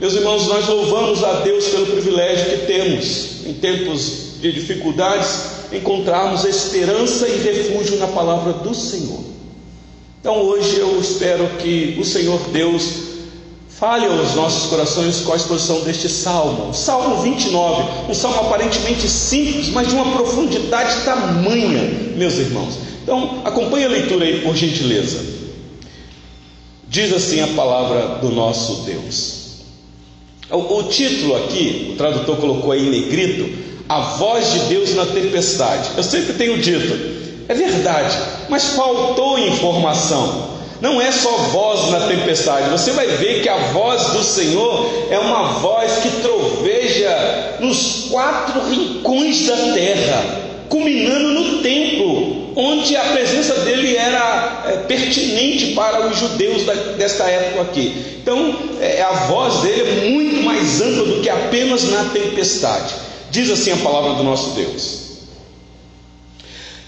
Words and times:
Meus 0.00 0.14
irmãos, 0.14 0.46
nós 0.46 0.66
louvamos 0.66 1.22
a 1.22 1.40
Deus 1.40 1.66
pelo 1.66 1.84
privilégio 1.84 2.58
que 2.58 2.66
temos, 2.66 3.44
em 3.44 3.52
tempos 3.52 4.40
de 4.40 4.50
dificuldades, 4.50 5.60
encontrarmos 5.70 6.46
esperança 6.46 7.28
e 7.28 7.36
refúgio 7.36 7.98
na 7.98 8.06
palavra 8.06 8.54
do 8.54 8.74
Senhor. 8.74 9.20
Então 10.18 10.36
hoje 10.40 10.78
eu 10.78 10.98
espero 10.98 11.46
que 11.58 11.98
o 12.00 12.04
Senhor 12.04 12.40
Deus 12.48 13.10
fale 13.68 14.06
aos 14.06 14.34
nossos 14.34 14.70
corações 14.70 15.20
com 15.20 15.34
a 15.34 15.36
exposição 15.36 15.82
deste 15.82 16.08
salmo, 16.08 16.72
Salmo 16.72 17.20
29, 17.20 18.10
um 18.10 18.14
salmo 18.14 18.40
aparentemente 18.40 19.06
simples, 19.06 19.68
mas 19.68 19.88
de 19.88 19.94
uma 19.94 20.12
profundidade 20.12 21.04
tamanha, 21.04 22.14
meus 22.16 22.38
irmãos. 22.38 22.78
Então 23.02 23.42
acompanhe 23.44 23.84
a 23.84 23.88
leitura 23.90 24.24
aí 24.24 24.40
por 24.40 24.56
gentileza. 24.56 25.22
Diz 26.88 27.12
assim 27.12 27.42
a 27.42 27.48
palavra 27.48 28.18
do 28.22 28.30
nosso 28.30 28.82
Deus. 28.86 29.39
O, 30.50 30.78
o 30.78 30.82
título 30.84 31.36
aqui, 31.36 31.90
o 31.92 31.96
tradutor 31.96 32.36
colocou 32.36 32.72
aí 32.72 32.86
em 32.86 32.90
negrito, 32.90 33.48
a 33.88 34.00
voz 34.16 34.52
de 34.52 34.58
Deus 34.60 34.94
na 34.94 35.06
tempestade. 35.06 35.90
Eu 35.96 36.02
sempre 36.02 36.34
tenho 36.34 36.58
dito, 36.58 36.96
é 37.48 37.54
verdade, 37.54 38.16
mas 38.48 38.70
faltou 38.70 39.38
informação. 39.38 40.50
Não 40.80 41.00
é 41.00 41.12
só 41.12 41.30
voz 41.36 41.90
na 41.90 42.06
tempestade, 42.06 42.70
você 42.70 42.92
vai 42.92 43.06
ver 43.06 43.42
que 43.42 43.48
a 43.48 43.56
voz 43.56 44.02
do 44.12 44.24
Senhor 44.24 45.08
é 45.10 45.18
uma 45.18 45.58
voz 45.58 45.98
que 45.98 46.08
troveja 46.22 47.56
nos 47.60 48.06
quatro 48.10 48.66
rincões 48.66 49.46
da 49.46 49.56
terra, 49.74 50.24
culminando 50.70 51.28
no 51.28 51.62
templo, 51.62 52.49
onde 52.60 52.94
a 52.94 53.04
presença 53.04 53.54
dele 53.60 53.96
era 53.96 54.64
é, 54.66 54.76
pertinente 54.86 55.72
para 55.72 56.06
os 56.06 56.18
judeus 56.18 56.64
da, 56.64 56.74
desta 56.74 57.24
época 57.24 57.62
aqui. 57.62 58.18
Então, 58.22 58.54
é, 58.80 59.00
a 59.02 59.12
voz 59.26 59.62
dele 59.62 59.80
é 59.80 60.10
muito 60.10 60.42
mais 60.42 60.80
ampla 60.80 61.04
do 61.04 61.22
que 61.22 61.30
apenas 61.30 61.84
na 61.84 62.04
tempestade. 62.10 62.94
Diz 63.30 63.50
assim 63.50 63.72
a 63.72 63.76
palavra 63.76 64.14
do 64.14 64.22
nosso 64.22 64.50
Deus: 64.50 65.00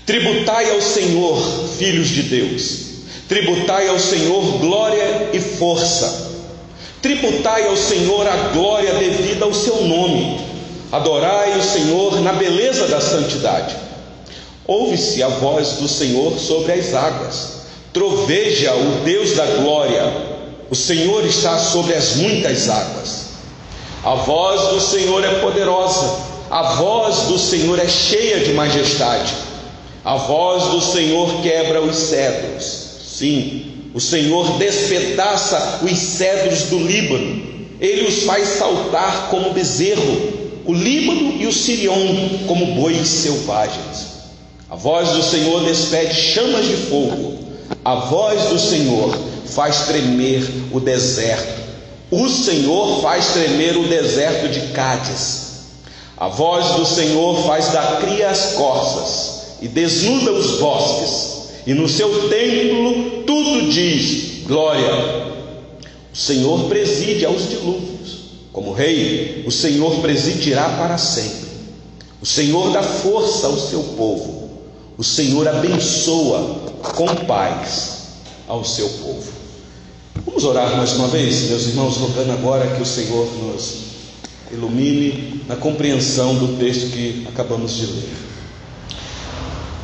Tributai 0.04 0.70
ao 0.70 0.80
Senhor, 0.82 1.68
filhos 1.78 2.08
de 2.08 2.22
Deus, 2.24 2.80
tributai 3.28 3.88
ao 3.88 3.98
Senhor 3.98 4.58
glória 4.58 5.30
e 5.32 5.40
força, 5.40 6.32
tributai 7.00 7.66
ao 7.66 7.76
Senhor 7.76 8.26
a 8.26 8.36
glória 8.52 8.92
devida 8.94 9.44
ao 9.46 9.54
seu 9.54 9.82
nome, 9.84 10.38
adorai 10.90 11.58
o 11.58 11.62
Senhor 11.62 12.20
na 12.20 12.32
beleza 12.32 12.88
da 12.88 13.00
santidade. 13.00 13.91
Ouve-se 14.66 15.22
a 15.22 15.28
voz 15.28 15.72
do 15.72 15.88
Senhor 15.88 16.38
sobre 16.38 16.72
as 16.72 16.94
águas, 16.94 17.62
troveja 17.92 18.74
o 18.74 19.04
Deus 19.04 19.32
da 19.32 19.46
glória 19.46 20.32
o 20.72 20.74
Senhor 20.74 21.26
está 21.26 21.58
sobre 21.58 21.92
as 21.92 22.16
muitas 22.16 22.70
águas. 22.70 23.26
A 24.02 24.14
voz 24.14 24.68
do 24.68 24.80
Senhor 24.80 25.22
é 25.22 25.40
poderosa, 25.40 26.16
a 26.50 26.62
voz 26.76 27.28
do 27.28 27.38
Senhor 27.38 27.78
é 27.78 27.86
cheia 27.86 28.40
de 28.40 28.54
majestade. 28.54 29.34
A 30.02 30.16
voz 30.16 30.64
do 30.70 30.80
Senhor 30.80 31.42
quebra 31.42 31.82
os 31.82 31.94
cedros. 31.94 32.62
Sim, 33.04 33.90
o 33.92 34.00
Senhor 34.00 34.56
despedaça 34.56 35.80
os 35.82 35.98
cedros 35.98 36.62
do 36.70 36.78
Líbano. 36.78 37.42
Ele 37.78 38.08
os 38.08 38.22
faz 38.22 38.48
saltar 38.48 39.28
como 39.28 39.50
bezerro, 39.50 40.62
o 40.64 40.72
Líbano 40.72 41.36
e 41.38 41.46
o 41.46 41.52
Sirion 41.52 42.46
como 42.46 42.64
bois 42.80 43.06
selvagens. 43.06 44.11
A 44.72 44.74
voz 44.74 45.10
do 45.10 45.22
Senhor 45.22 45.64
despede 45.64 46.14
chamas 46.14 46.66
de 46.66 46.76
fogo. 46.88 47.34
A 47.84 47.94
voz 47.94 48.44
do 48.44 48.58
Senhor 48.58 49.14
faz 49.44 49.80
tremer 49.80 50.42
o 50.72 50.80
deserto. 50.80 51.60
O 52.10 52.26
Senhor 52.26 53.02
faz 53.02 53.34
tremer 53.34 53.76
o 53.76 53.86
deserto 53.86 54.48
de 54.48 54.72
Cádiz. 54.72 55.64
A 56.16 56.26
voz 56.28 56.76
do 56.76 56.86
Senhor 56.86 57.44
faz 57.46 57.68
da 57.68 57.98
cria 58.00 58.30
as 58.30 58.54
corças 58.54 59.58
e 59.60 59.68
desnuda 59.68 60.32
os 60.32 60.58
bosques. 60.58 61.50
E 61.66 61.74
no 61.74 61.86
seu 61.86 62.30
templo 62.30 63.24
tudo 63.26 63.70
diz 63.70 64.46
glória. 64.46 65.26
O 66.10 66.16
Senhor 66.16 66.64
preside 66.70 67.26
aos 67.26 67.46
dilúvios. 67.46 68.20
Como 68.50 68.72
rei, 68.72 69.44
o 69.46 69.50
Senhor 69.50 70.00
presidirá 70.00 70.66
para 70.78 70.96
sempre. 70.96 71.52
O 72.22 72.24
Senhor 72.24 72.72
dá 72.72 72.82
força 72.82 73.48
ao 73.48 73.58
seu 73.58 73.82
povo. 73.98 74.41
O 74.96 75.04
Senhor 75.04 75.48
abençoa 75.48 76.72
com 76.94 77.06
paz 77.26 78.02
ao 78.46 78.64
seu 78.64 78.88
povo. 78.88 79.32
Vamos 80.26 80.44
orar 80.44 80.76
mais 80.76 80.92
uma 80.92 81.08
vez, 81.08 81.48
meus 81.48 81.66
irmãos, 81.66 81.96
rogando 81.96 82.32
agora 82.32 82.76
que 82.76 82.82
o 82.82 82.86
Senhor 82.86 83.26
nos 83.42 83.82
ilumine 84.52 85.42
na 85.48 85.56
compreensão 85.56 86.34
do 86.34 86.58
texto 86.58 86.90
que 86.90 87.26
acabamos 87.28 87.76
de 87.76 87.86
ler. 87.86 88.12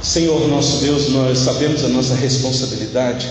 Senhor 0.02 0.46
nosso 0.48 0.78
Deus, 0.78 1.08
nós 1.08 1.38
sabemos 1.38 1.84
a 1.84 1.88
nossa 1.88 2.14
responsabilidade 2.14 3.28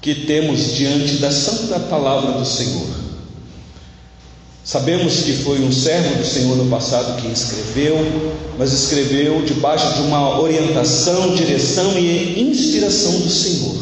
que 0.00 0.14
temos 0.14 0.74
diante 0.74 1.16
da 1.16 1.30
santa 1.30 1.78
palavra 1.78 2.32
do 2.32 2.44
Senhor. 2.46 3.09
Sabemos 4.70 5.24
que 5.24 5.32
foi 5.32 5.58
um 5.62 5.72
servo 5.72 6.14
do 6.14 6.24
Senhor 6.24 6.56
no 6.56 6.70
passado 6.70 7.20
que 7.20 7.26
escreveu, 7.26 7.96
mas 8.56 8.72
escreveu 8.72 9.42
debaixo 9.42 9.94
de 9.94 10.02
uma 10.02 10.40
orientação, 10.40 11.34
direção 11.34 11.98
e 11.98 12.40
inspiração 12.40 13.18
do 13.18 13.28
Senhor. 13.28 13.74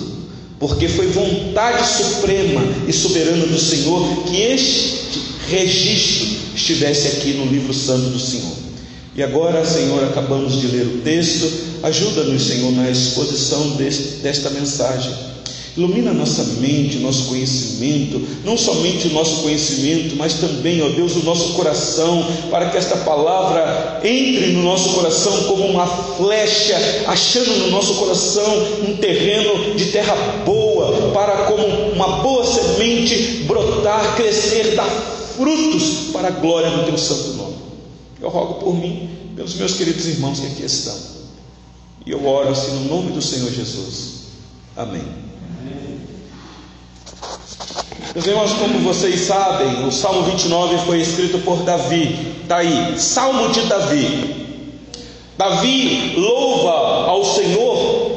Porque 0.58 0.88
foi 0.88 1.08
vontade 1.08 1.86
suprema 1.86 2.62
e 2.88 2.92
soberana 2.94 3.44
do 3.44 3.58
Senhor 3.58 4.24
que 4.24 4.40
este 4.40 5.20
registro 5.50 6.26
estivesse 6.54 7.08
aqui 7.08 7.34
no 7.34 7.44
livro 7.44 7.74
santo 7.74 8.08
do 8.08 8.18
Senhor. 8.18 8.56
E 9.14 9.22
agora, 9.22 9.66
Senhor, 9.66 10.02
acabamos 10.04 10.58
de 10.58 10.68
ler 10.68 10.86
o 10.86 11.02
texto, 11.02 11.52
ajuda-nos, 11.82 12.46
Senhor, 12.46 12.72
na 12.72 12.88
exposição 12.88 13.76
deste, 13.76 14.22
desta 14.22 14.48
mensagem 14.48 15.12
Ilumina 15.78 16.12
nossa 16.12 16.42
mente, 16.60 16.98
nosso 16.98 17.26
conhecimento, 17.26 18.20
não 18.44 18.58
somente 18.58 19.06
o 19.06 19.12
nosso 19.12 19.42
conhecimento, 19.42 20.16
mas 20.16 20.34
também, 20.34 20.82
ó 20.82 20.88
Deus, 20.88 21.14
o 21.14 21.20
nosso 21.20 21.52
coração, 21.52 22.26
para 22.50 22.68
que 22.68 22.76
esta 22.76 22.96
palavra 22.96 24.00
entre 24.02 24.48
no 24.48 24.64
nosso 24.64 24.94
coração 24.94 25.44
como 25.44 25.64
uma 25.66 25.86
flecha, 25.86 26.76
achando 27.06 27.56
no 27.58 27.70
nosso 27.70 27.94
coração 27.94 28.44
um 28.88 28.96
terreno 28.96 29.76
de 29.76 29.84
terra 29.92 30.16
boa, 30.44 31.12
para 31.12 31.44
como 31.44 31.64
uma 31.92 32.22
boa 32.22 32.44
semente 32.44 33.44
brotar, 33.46 34.16
crescer, 34.16 34.74
dar 34.74 34.90
frutos 35.36 36.10
para 36.12 36.26
a 36.26 36.32
glória 36.32 36.70
do 36.70 36.86
teu 36.86 36.98
santo 36.98 37.34
nome. 37.34 37.54
Eu 38.20 38.30
rogo 38.30 38.54
por 38.54 38.74
mim, 38.74 39.08
pelos 39.36 39.54
meus 39.54 39.74
queridos 39.74 40.04
irmãos 40.08 40.40
que 40.40 40.46
aqui 40.46 40.64
estão. 40.64 40.96
E 42.04 42.10
eu 42.10 42.26
oro 42.26 42.48
assim 42.48 42.72
no 42.72 42.96
nome 42.96 43.12
do 43.12 43.22
Senhor 43.22 43.52
Jesus. 43.52 44.22
Amém. 44.76 45.27
Meus 48.14 48.26
irmãos, 48.26 48.52
como 48.54 48.78
vocês 48.80 49.20
sabem, 49.20 49.86
o 49.86 49.92
Salmo 49.92 50.22
29 50.22 50.78
foi 50.86 51.00
escrito 51.00 51.38
por 51.38 51.58
Davi. 51.58 52.34
Está 52.42 52.56
aí, 52.56 52.98
Salmo 52.98 53.50
de 53.50 53.60
Davi. 53.62 54.38
Davi 55.36 56.14
louva 56.16 57.06
ao 57.06 57.24
Senhor 57.24 58.10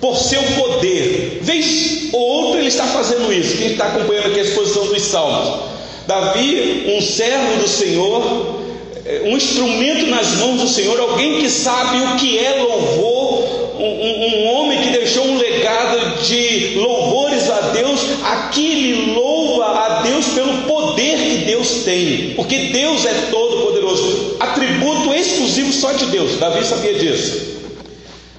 por 0.00 0.16
seu 0.16 0.42
poder. 0.42 1.38
Vez 1.42 2.08
ou 2.12 2.20
outra 2.20 2.58
ele 2.58 2.68
está 2.68 2.86
fazendo 2.86 3.32
isso. 3.32 3.56
Quem 3.56 3.72
está 3.72 3.86
acompanhando 3.86 4.26
aqui 4.26 4.40
a 4.40 4.42
exposição 4.42 4.86
dos 4.86 5.02
Salmos? 5.02 5.60
Davi, 6.06 6.94
um 6.96 7.00
servo 7.00 7.62
do 7.62 7.68
Senhor, 7.68 8.60
eh, 9.06 9.22
um 9.26 9.36
instrumento 9.36 10.06
nas 10.06 10.32
mãos 10.34 10.60
do 10.60 10.68
Senhor, 10.68 10.98
alguém 10.98 11.40
que 11.40 11.48
sabe 11.48 11.98
o 11.98 12.16
que 12.16 12.38
é 12.38 12.60
louvor, 12.60 13.63
um, 13.78 13.82
um, 13.82 14.46
homem 14.46 14.80
que 14.82 14.90
deixou 14.90 15.24
um 15.24 15.38
legado 15.38 16.22
de 16.22 16.74
louvores 16.76 17.50
a 17.50 17.60
Deus, 17.72 18.00
aqui 18.22 18.66
ele 18.66 19.12
louva 19.12 19.64
a 19.64 20.02
Deus 20.02 20.26
pelo 20.28 20.62
poder 20.62 21.16
que 21.18 21.44
Deus 21.46 21.82
tem, 21.84 22.34
porque 22.36 22.56
Deus 22.72 23.04
é 23.04 23.12
todo 23.30 23.66
poderoso, 23.66 24.36
atributo 24.38 25.12
exclusivo 25.12 25.72
só 25.72 25.92
de 25.92 26.06
Deus. 26.06 26.38
Davi 26.38 26.64
sabia 26.64 26.94
disso. 26.94 27.54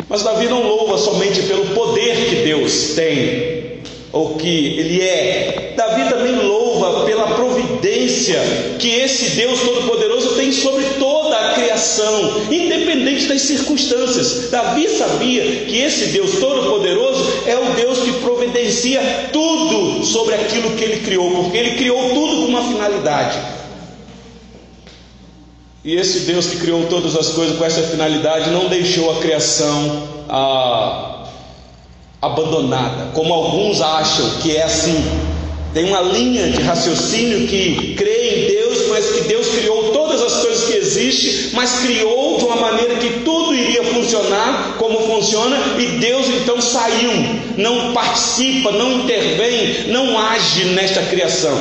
Mas 0.08 0.24
Davi 0.24 0.48
não 0.48 0.62
louva 0.62 0.98
somente 0.98 1.42
pelo 1.44 1.66
poder 1.68 2.16
que 2.30 2.36
Deus 2.36 2.94
tem, 2.96 3.80
ou 4.14 4.36
que 4.36 4.80
ele 4.80 5.02
é. 5.02 5.74
Davi 5.76 6.10
também 6.10 6.36
louva 6.36 7.06
pela 7.06 7.28
providência 7.28 8.40
que 8.80 8.90
esse 8.90 9.32
Deus 9.32 9.60
todo-poderoso 9.62 10.36
tem 10.36 10.52
sobre 10.52 10.86
toda 11.26 11.38
a 11.38 11.54
criação, 11.54 12.44
independente 12.52 13.26
das 13.26 13.42
circunstâncias. 13.42 14.50
Davi 14.52 14.88
sabia 14.90 15.44
que 15.66 15.78
esse 15.78 16.08
Deus 16.08 16.40
todo-poderoso 16.40 17.26
é 17.48 17.58
o 17.58 17.74
Deus 17.74 18.00
que 18.00 18.12
providencia 18.22 19.02
tudo 19.34 20.06
sobre 20.06 20.36
aquilo 20.36 20.72
que 20.72 20.84
ele 20.84 21.00
criou, 21.02 21.44
porque 21.44 21.58
ele 21.58 21.78
criou 21.78 22.10
tudo 22.10 22.42
com 22.42 22.48
uma 22.48 22.62
finalidade. 22.62 23.38
E 25.84 25.96
esse 25.96 26.22
Deus 26.22 26.48
que 26.48 26.58
criou 26.58 26.86
todas 26.88 27.16
as 27.16 27.30
coisas 27.30 27.58
com 27.58 27.66
essa 27.66 27.82
finalidade 27.84 28.50
não 28.50 28.68
deixou 28.68 29.12
a 29.12 29.20
criação 29.20 30.08
ah, 30.30 31.26
abandonada, 32.22 33.12
como 33.14 33.34
alguns 33.34 33.82
acham 33.82 34.30
que 34.42 34.56
é 34.56 34.64
assim. 34.64 35.04
Tem 35.74 35.86
uma 35.86 36.02
linha 36.02 36.50
de 36.50 36.62
raciocínio 36.62 37.48
que 37.48 37.96
crê 37.96 38.30
em 38.30 38.48
Deus, 38.48 38.88
mas 38.90 39.06
que 39.12 39.28
Deus 39.28 39.48
criou 39.50 39.92
todas 39.92 40.22
as 40.22 40.42
existem, 40.96 41.52
mas 41.54 41.80
criou 41.80 42.38
de 42.38 42.46
uma 42.46 42.56
maneira 42.56 42.96
que 42.96 43.22
tudo 43.22 43.54
iria 43.54 43.84
funcionar 43.84 44.76
como 44.78 45.00
funciona, 45.02 45.58
e 45.78 45.86
Deus 46.00 46.28
então 46.28 46.62
saiu, 46.62 47.12
não 47.58 47.94
participa, 47.94 48.72
não 48.72 49.00
intervém, 49.00 49.88
não 49.88 50.18
age 50.18 50.66
nesta 50.66 51.02
criação. 51.04 51.58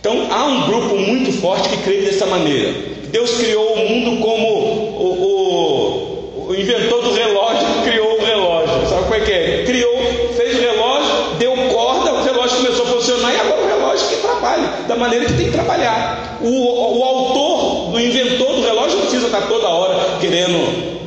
Então 0.00 0.28
há 0.30 0.44
um 0.44 0.66
grupo 0.66 0.96
muito 0.96 1.32
forte 1.40 1.68
que 1.68 1.76
crê 1.78 2.02
dessa 2.02 2.26
maneira. 2.26 2.72
Deus 3.10 3.30
criou 3.32 3.72
o 3.72 3.88
mundo 3.88 4.20
como 4.20 4.46
o, 4.46 6.46
o, 6.46 6.50
o 6.50 6.54
inventor 6.54 7.02
do 7.02 7.12
relógio 7.12 7.66
criou 7.84 8.18
o 8.18 8.24
relógio. 8.24 8.88
Sabe 8.88 9.02
como 9.02 9.14
é 9.14 9.20
que 9.20 9.32
é? 9.32 9.64
Criou, 9.66 9.96
fez 10.36 10.56
o 10.56 10.60
relógio, 10.60 11.10
deu 11.38 11.52
corda, 11.72 12.12
o 12.12 12.22
relógio 12.22 12.58
começou 12.58 12.84
a 12.84 12.88
funcionar 12.88 13.34
e 13.34 13.40
agora 13.40 13.62
o 13.62 13.66
relógio 13.66 14.08
que 14.08 14.16
trabalha 14.16 14.68
da 14.86 14.96
maneira 14.96 15.24
que 15.24 15.32
tem 15.32 15.46
que 15.46 15.52
trabalhar. 15.52 16.38
O, 16.40 16.98
o 16.98 17.04
autor, 17.04 17.94
o 17.94 18.00
inventor 18.00 18.54
do 18.54 18.62
relógio 18.62 18.98
não 18.98 19.06
precisa 19.06 19.26
estar 19.26 19.42
toda 19.42 19.68
hora 19.68 19.94
querendo. 20.18 20.98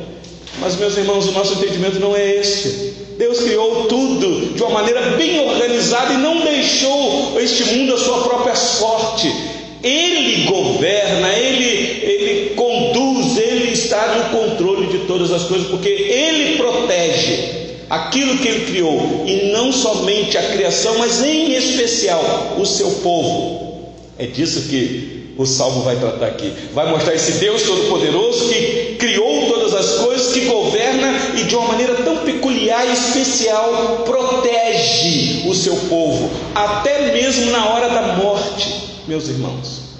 Mas, 0.60 0.76
meus 0.76 0.96
irmãos, 0.96 1.26
o 1.26 1.32
nosso 1.32 1.54
entendimento 1.54 1.98
não 1.98 2.14
é 2.14 2.36
este. 2.36 2.92
Deus 3.18 3.40
criou 3.40 3.84
tudo 3.86 4.54
de 4.54 4.62
uma 4.62 4.70
maneira 4.70 5.00
bem 5.16 5.40
organizada 5.48 6.14
e 6.14 6.18
não 6.18 6.40
deixou 6.40 7.38
este 7.40 7.64
mundo 7.64 7.94
à 7.94 7.98
sua 7.98 8.22
própria 8.22 8.54
sorte. 8.54 9.32
Ele 9.82 10.44
governa, 10.44 11.28
ele, 11.32 12.04
ele 12.04 12.50
conduz, 12.54 13.36
ele 13.36 13.72
está 13.72 14.14
no 14.16 14.38
controle 14.38 14.86
de 14.86 14.98
todas 15.06 15.32
as 15.32 15.44
coisas, 15.44 15.68
porque 15.68 15.88
ele 15.88 16.56
protege 16.56 17.62
aquilo 17.90 18.38
que 18.38 18.48
ele 18.48 18.66
criou, 18.66 19.24
e 19.26 19.52
não 19.52 19.70
somente 19.70 20.38
a 20.38 20.42
criação, 20.50 20.98
mas 20.98 21.22
em 21.22 21.52
especial 21.52 22.56
o 22.58 22.64
seu 22.64 22.90
povo. 23.02 23.92
É 24.18 24.26
disso 24.26 24.62
que 24.62 25.21
o 25.36 25.46
salmo 25.46 25.82
vai 25.82 25.96
tratar 25.96 26.26
aqui. 26.26 26.52
Vai 26.72 26.90
mostrar 26.90 27.14
esse 27.14 27.32
Deus 27.32 27.62
Todo-Poderoso 27.62 28.48
que 28.48 28.96
criou 28.98 29.46
todas 29.48 29.74
as 29.74 29.98
coisas, 29.98 30.32
que 30.32 30.40
governa 30.40 31.12
e 31.38 31.44
de 31.44 31.54
uma 31.56 31.68
maneira 31.68 31.94
tão 31.96 32.18
peculiar 32.18 32.86
e 32.86 32.92
especial 32.92 34.02
protege 34.04 35.48
o 35.48 35.54
seu 35.54 35.74
povo, 35.88 36.30
até 36.54 37.12
mesmo 37.12 37.50
na 37.50 37.68
hora 37.70 37.88
da 37.88 38.16
morte, 38.16 38.68
meus 39.06 39.28
irmãos. 39.28 39.91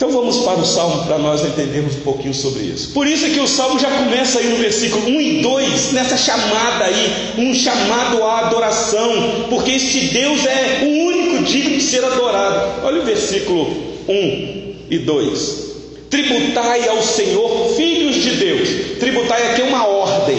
Então 0.00 0.10
vamos 0.10 0.38
para 0.38 0.58
o 0.58 0.64
Salmo 0.64 1.04
para 1.04 1.18
nós 1.18 1.44
entendermos 1.44 1.94
um 1.94 2.00
pouquinho 2.00 2.32
sobre 2.32 2.62
isso. 2.62 2.94
Por 2.94 3.06
isso 3.06 3.26
é 3.26 3.28
que 3.28 3.38
o 3.38 3.46
Salmo 3.46 3.78
já 3.78 3.90
começa 3.90 4.38
aí 4.38 4.48
no 4.48 4.56
versículo 4.56 5.06
1 5.06 5.20
e 5.20 5.42
2, 5.42 5.92
nessa 5.92 6.16
chamada 6.16 6.86
aí, 6.86 7.34
um 7.36 7.54
chamado 7.54 8.24
à 8.24 8.38
adoração, 8.46 9.44
porque 9.50 9.72
este 9.72 10.06
Deus 10.06 10.46
é 10.46 10.84
o 10.84 11.04
único 11.06 11.44
digno 11.44 11.76
de 11.76 11.82
ser 11.82 12.02
adorado. 12.02 12.86
Olha 12.86 13.02
o 13.02 13.04
versículo 13.04 13.66
1 14.08 14.74
e 14.88 14.98
2. 15.00 15.70
Tributai 16.08 16.88
ao 16.88 17.02
Senhor, 17.02 17.74
filhos 17.76 18.16
de 18.16 18.30
Deus. 18.36 18.68
Tributai 18.98 19.50
aqui 19.50 19.60
é 19.60 19.64
uma 19.64 19.86
ordem. 19.86 20.38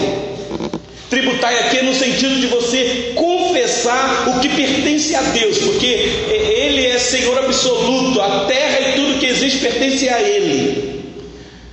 Tributai 1.12 1.58
aqui 1.58 1.76
é 1.76 1.82
no 1.82 1.92
sentido 1.92 2.40
de 2.40 2.46
você 2.46 3.12
confessar 3.14 4.30
o 4.30 4.40
que 4.40 4.48
pertence 4.48 5.14
a 5.14 5.20
Deus, 5.20 5.58
porque 5.58 5.84
Ele 5.86 6.86
é 6.86 6.98
Senhor 6.98 7.36
absoluto, 7.36 8.18
a 8.18 8.46
terra 8.46 8.80
e 8.80 8.92
tudo 8.94 9.18
que 9.18 9.26
existe 9.26 9.58
pertence 9.58 10.08
a 10.08 10.22
Ele. 10.22 11.02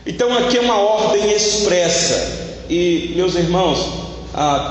Então 0.06 0.38
aqui 0.38 0.58
é 0.58 0.60
uma 0.60 0.78
ordem 0.78 1.32
expressa. 1.32 2.66
E 2.70 3.14
meus 3.16 3.36
irmãos, 3.36 3.80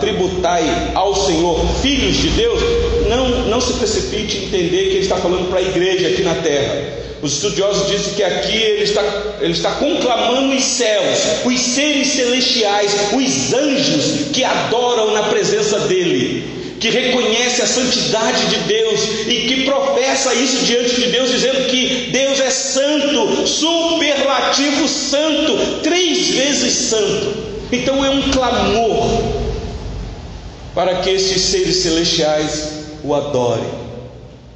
tributai 0.00 0.90
ao 0.94 1.14
Senhor, 1.16 1.64
filhos 1.80 2.18
de 2.18 2.28
Deus, 2.28 2.60
não, 3.08 3.46
não 3.46 3.62
se 3.62 3.72
precipite 3.72 4.36
em 4.36 4.44
entender 4.48 4.82
que 4.90 4.96
Ele 4.96 4.98
está 4.98 5.16
falando 5.16 5.48
para 5.48 5.60
a 5.60 5.62
igreja 5.62 6.08
aqui 6.08 6.20
na 6.20 6.34
terra. 6.34 7.07
Os 7.20 7.32
estudiosos 7.32 7.90
dizem 7.90 8.14
que 8.14 8.22
aqui 8.22 8.56
ele 8.56 8.84
está, 8.84 9.02
ele 9.40 9.52
está 9.52 9.72
conclamando 9.72 10.54
os 10.54 10.62
céus, 10.62 11.18
os 11.44 11.60
seres 11.60 12.08
celestiais, 12.08 12.94
os 13.12 13.52
anjos 13.52 14.28
que 14.32 14.44
adoram 14.44 15.12
na 15.12 15.24
presença 15.24 15.80
dele, 15.80 16.44
que 16.78 16.90
reconhece 16.90 17.60
a 17.60 17.66
santidade 17.66 18.46
de 18.46 18.56
Deus 18.58 19.00
e 19.26 19.48
que 19.48 19.64
professa 19.64 20.32
isso 20.32 20.64
diante 20.64 20.94
de 20.94 21.06
Deus, 21.08 21.30
dizendo 21.32 21.66
que 21.66 22.08
Deus 22.12 22.38
é 22.38 22.50
santo, 22.50 23.46
superlativo 23.48 24.86
santo, 24.86 25.80
três 25.82 26.28
vezes 26.28 26.72
santo. 26.72 27.34
Então 27.72 28.04
é 28.04 28.10
um 28.10 28.30
clamor 28.30 29.22
para 30.72 30.94
que 31.00 31.10
esses 31.10 31.42
seres 31.42 31.78
celestiais 31.78 32.68
o 33.02 33.12
adorem. 33.12 33.87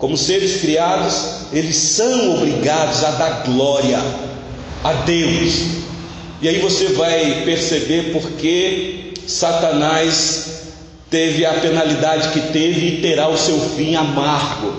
Como 0.02 0.16
seres 0.16 0.60
criados, 0.60 1.14
eles 1.52 1.76
são 1.76 2.34
obrigados 2.34 3.04
a 3.04 3.12
dar 3.12 3.44
glória 3.46 4.00
a 4.82 4.94
Deus. 4.94 5.62
E 6.42 6.48
aí 6.48 6.58
você 6.58 6.86
vai 6.86 7.42
perceber 7.44 8.10
porque 8.12 9.12
Satanás 9.28 10.64
teve 11.08 11.46
a 11.46 11.52
penalidade 11.52 12.30
que 12.30 12.52
teve 12.52 12.84
e 12.84 13.00
terá 13.00 13.28
o 13.28 13.38
seu 13.38 13.56
fim 13.76 13.94
amargo, 13.94 14.74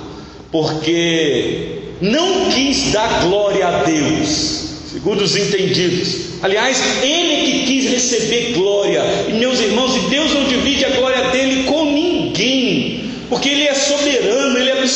porque 0.51 1.83
não 2.01 2.49
quis 2.49 2.91
dar 2.91 3.21
glória 3.23 3.65
a 3.65 3.83
Deus, 3.83 4.89
segundo 4.91 5.21
os 5.21 5.37
entendidos. 5.37 6.33
Aliás, 6.41 6.83
ele 7.01 7.49
que 7.49 7.65
quis 7.65 7.89
receber 7.89 8.55
glória, 8.55 9.01
e 9.29 9.31
meus 9.31 9.61
irmãos, 9.61 9.95
e 9.95 9.99
Deus 10.09 10.33
não 10.33 10.43
divide 10.43 10.83
a 10.83 10.89
glória 10.89 11.29
dele 11.29 11.63
com 11.63 11.85
ninguém 11.85 13.03
porque 13.33 13.49
Ele 13.49 13.67
é 13.67 13.73
soberano, 13.73 14.42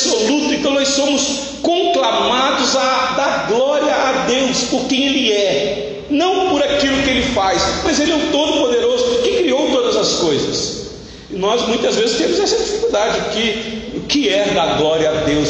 absoluto, 0.07 0.54
então 0.54 0.74
nós 0.74 0.88
somos 0.89 1.24
conclamados 1.62 2.75
a 2.75 3.13
dar 3.18 3.48
glória 3.50 3.94
a 3.94 4.25
Deus 4.27 4.63
por 4.69 4.86
quem 4.86 5.07
Ele 5.07 5.31
é, 5.31 6.04
não 6.09 6.50
por 6.50 6.63
aquilo 6.63 7.01
que 7.04 7.09
Ele 7.09 7.24
faz, 7.33 7.62
mas 7.83 8.00
Ele 8.00 8.12
é 8.12 8.15
o 8.15 8.31
Todo-Poderoso 8.31 9.21
que 9.24 9.38
criou 9.38 9.69
todas 9.71 9.95
as 9.95 10.13
coisas. 10.19 10.88
E 11.30 11.36
nós 11.36 11.68
muitas 11.68 11.95
vezes 11.95 12.18
temos 12.18 12.39
essa 12.39 12.57
dificuldade, 12.57 13.19
que, 13.31 13.98
o 13.98 14.01
que 14.01 14.30
é 14.30 14.45
dar 14.54 14.77
glória 14.77 15.09
a 15.09 15.13
Deus 15.24 15.50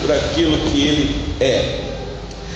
por 0.00 0.10
aquilo 0.10 0.58
que 0.70 0.86
Ele 0.86 1.16
é. 1.40 1.78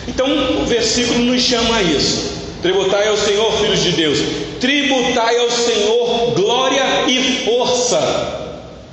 Então 0.09 0.27
o 0.61 0.67
versículo 0.67 1.19
nos 1.21 1.43
chama 1.43 1.77
a 1.77 1.83
isso. 1.83 2.35
Tributai 2.63 3.07
ao 3.09 3.17
Senhor, 3.17 3.53
filhos 3.61 3.83
de 3.83 3.93
Deus, 3.93 4.19
tributai 4.61 5.37
ao 5.39 5.51
Senhor 5.51 6.33
glória 6.35 6.83
e 7.07 7.45
força 7.45 8.46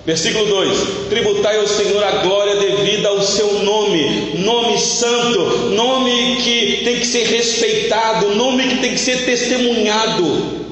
Versículo 0.05 0.45
2: 0.45 0.77
Tributai 1.09 1.57
ao 1.57 1.67
Senhor 1.67 2.03
a 2.03 2.11
glória 2.23 2.57
devida 2.57 3.07
ao 3.07 3.21
seu 3.21 3.63
nome, 3.63 4.33
nome 4.39 4.77
santo, 4.77 5.69
nome 5.69 6.37
que 6.43 6.81
tem 6.83 6.99
que 6.99 7.07
ser 7.07 7.25
respeitado, 7.27 8.35
nome 8.35 8.67
que 8.67 8.77
tem 8.79 8.91
que 8.91 8.99
ser 8.99 9.23
testemunhado. 9.23 10.63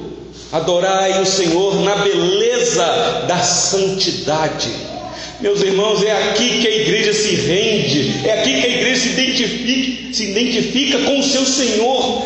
Adorai 0.52 1.22
o 1.22 1.24
Senhor 1.24 1.80
na 1.80 1.96
beleza 1.96 3.24
da 3.26 3.38
santidade. 3.38 4.68
Meus 5.40 5.62
irmãos, 5.62 6.02
é 6.04 6.12
aqui 6.12 6.60
que 6.60 6.68
a 6.68 6.76
igreja 6.76 7.14
se 7.14 7.34
rende, 7.34 8.28
é 8.28 8.38
aqui 8.38 8.60
que 8.60 8.66
a 8.66 8.70
igreja 8.70 9.00
se 9.00 9.08
identifica, 9.08 10.12
se 10.14 10.24
identifica 10.30 10.98
com 10.98 11.18
o 11.18 11.22
seu 11.22 11.46
Senhor. 11.46 12.22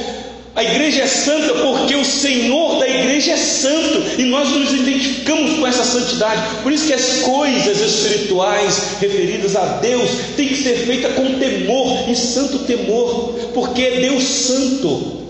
A 0.56 0.64
igreja 0.64 1.02
é 1.02 1.06
santa 1.06 1.52
porque 1.52 1.94
o 1.94 2.04
Senhor 2.04 2.78
da 2.78 2.88
igreja 2.88 3.32
é 3.32 3.36
santo 3.36 4.02
e 4.18 4.22
nós 4.22 4.48
nos 4.48 4.72
identificamos 4.72 5.58
com 5.58 5.66
essa 5.66 5.84
santidade. 5.84 6.40
Por 6.62 6.72
isso 6.72 6.86
que 6.86 6.94
as 6.94 7.18
coisas 7.18 7.78
espirituais 7.78 8.96
referidas 8.98 9.54
a 9.54 9.66
Deus 9.82 10.08
têm 10.34 10.48
que 10.48 10.56
ser 10.56 10.86
feitas 10.86 11.14
com 11.14 11.38
temor, 11.38 12.08
em 12.08 12.14
santo 12.14 12.60
temor, 12.60 13.34
porque 13.52 13.82
é 13.82 14.00
Deus 14.00 14.25
santo. 14.25 15.26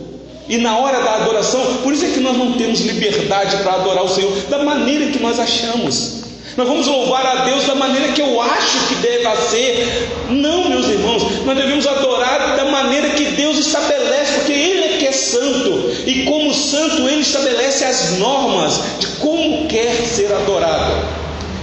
E 0.48 0.58
na 0.58 0.78
hora 0.78 1.00
da 1.00 1.16
adoração, 1.16 1.78
por 1.82 1.92
isso 1.92 2.04
é 2.04 2.10
que 2.10 2.20
nós 2.20 2.38
não 2.38 2.52
temos 2.52 2.78
liberdade 2.82 3.56
para 3.64 3.72
adorar 3.72 4.04
o 4.04 4.08
Senhor 4.08 4.30
da 4.48 4.62
maneira 4.62 5.06
que 5.06 5.18
nós 5.18 5.40
achamos. 5.40 6.24
Nós 6.56 6.68
vamos 6.68 6.86
louvar 6.86 7.26
a 7.26 7.44
Deus 7.44 7.64
da 7.64 7.74
maneira 7.74 8.12
que 8.12 8.22
eu 8.22 8.40
acho 8.40 8.88
que 8.88 8.94
deva 8.94 9.36
ser. 9.42 10.08
Não, 10.30 10.70
meus 10.70 10.88
irmãos, 10.88 11.44
nós 11.44 11.56
devemos 11.56 11.86
adorar 11.86 12.56
da 12.56 12.64
maneira 12.66 13.10
que 13.10 13.24
Deus 13.24 13.58
estabelece, 13.58 14.32
porque 14.36 14.52
Ele 14.52 14.75
santo. 15.16 15.92
E 16.06 16.24
como 16.24 16.52
santo, 16.54 17.08
Ele 17.08 17.20
estabelece 17.20 17.84
as 17.84 18.18
normas 18.18 18.80
de 19.00 19.06
como 19.18 19.66
quer 19.66 19.94
ser 20.06 20.32
adorado. 20.32 20.94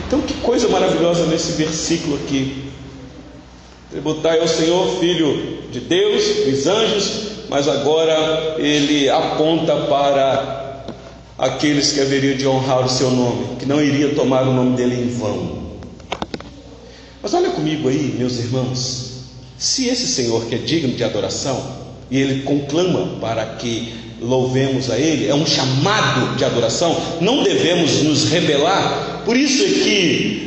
Então, 0.07 0.22
que 0.22 0.33
coisa 0.36 0.67
maravilhosa 0.67 1.25
nesse 1.25 1.53
versículo 1.53 2.15
aqui. 2.24 2.65
Tributai 3.89 4.39
ao 4.39 4.48
Senhor, 4.48 5.00
Filho 5.00 5.63
de 5.72 5.79
Deus, 5.79 6.24
dos 6.45 6.67
anjos, 6.67 7.12
mas 7.50 7.67
agora 7.67 8.55
ele 8.57 9.10
aponta 9.10 9.75
para 9.75 10.86
aqueles 11.38 11.91
que 11.91 12.01
haveriam 12.01 12.36
de 12.36 12.48
honrar 12.48 12.86
o 12.86 12.89
seu 12.89 13.12
nome, 13.12 13.57
que 13.60 13.65
não 13.65 13.81
iria 13.81 14.15
tomar 14.15 14.48
o 14.48 14.53
nome 14.53 14.75
dele 14.75 14.95
em 14.95 15.10
vão. 15.10 15.63
Mas 17.22 17.33
olha 17.33 17.50
comigo 17.51 17.89
aí, 17.89 18.15
meus 18.17 18.38
irmãos, 18.38 19.24
se 19.57 19.88
esse 19.88 20.07
Senhor 20.07 20.45
que 20.45 20.55
é 20.55 20.57
digno 20.57 20.93
de 20.95 21.03
adoração, 21.03 21.83
e 22.13 22.22
ele 22.22 22.43
conclama 22.43 23.17
para 23.20 23.43
que 23.43 23.91
louvemos 24.22 24.91
a 24.91 25.00
Ele, 25.00 25.27
é 25.27 25.34
um 25.34 25.48
chamado 25.48 26.36
de 26.38 26.46
adoração, 26.46 26.96
não 27.20 27.43
devemos 27.43 28.03
nos 28.03 28.25
rebelar, 28.29 29.24
por 29.25 29.36
isso 29.36 29.63
é 29.63 29.67
que 29.67 30.43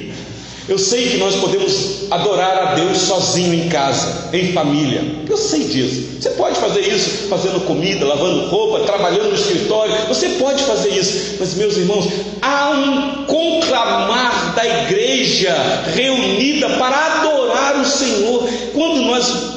Eu 0.69 0.79
sei 0.79 1.11
que 1.11 1.17
nós 1.17 1.37
podemos 1.37 2.11
adorar 2.11 2.59
a 2.59 2.75
Deus 2.75 2.99
sozinho 2.99 3.55
em 3.55 3.69
casa, 3.69 4.31
em 4.33 4.53
família. 4.53 5.01
Eu 5.29 5.37
sei 5.37 5.63
disso. 5.63 6.21
Você 6.21 6.31
pode 6.31 6.59
fazer 6.59 6.81
isso 6.81 7.29
fazendo 7.29 7.65
comida, 7.67 8.05
lavando 8.05 8.49
roupa, 8.49 8.81
trabalhando 8.81 9.29
no 9.29 9.37
escritório. 9.37 9.95
Você 10.09 10.31
pode 10.31 10.65
fazer 10.65 10.89
isso. 10.89 11.37
Mas, 11.39 11.55
meus 11.55 11.77
irmãos, 11.77 12.09
há 12.43 12.71
um 12.71 13.25
conclamar 13.27 14.57
da 14.57 14.67
igreja 14.67 15.55
reunida 15.95 16.69
para 16.71 17.21
adorar 17.21 17.81
o 17.81 17.87
Senhor. 17.87 18.49
Quando 18.75 19.03
nós 19.03 19.56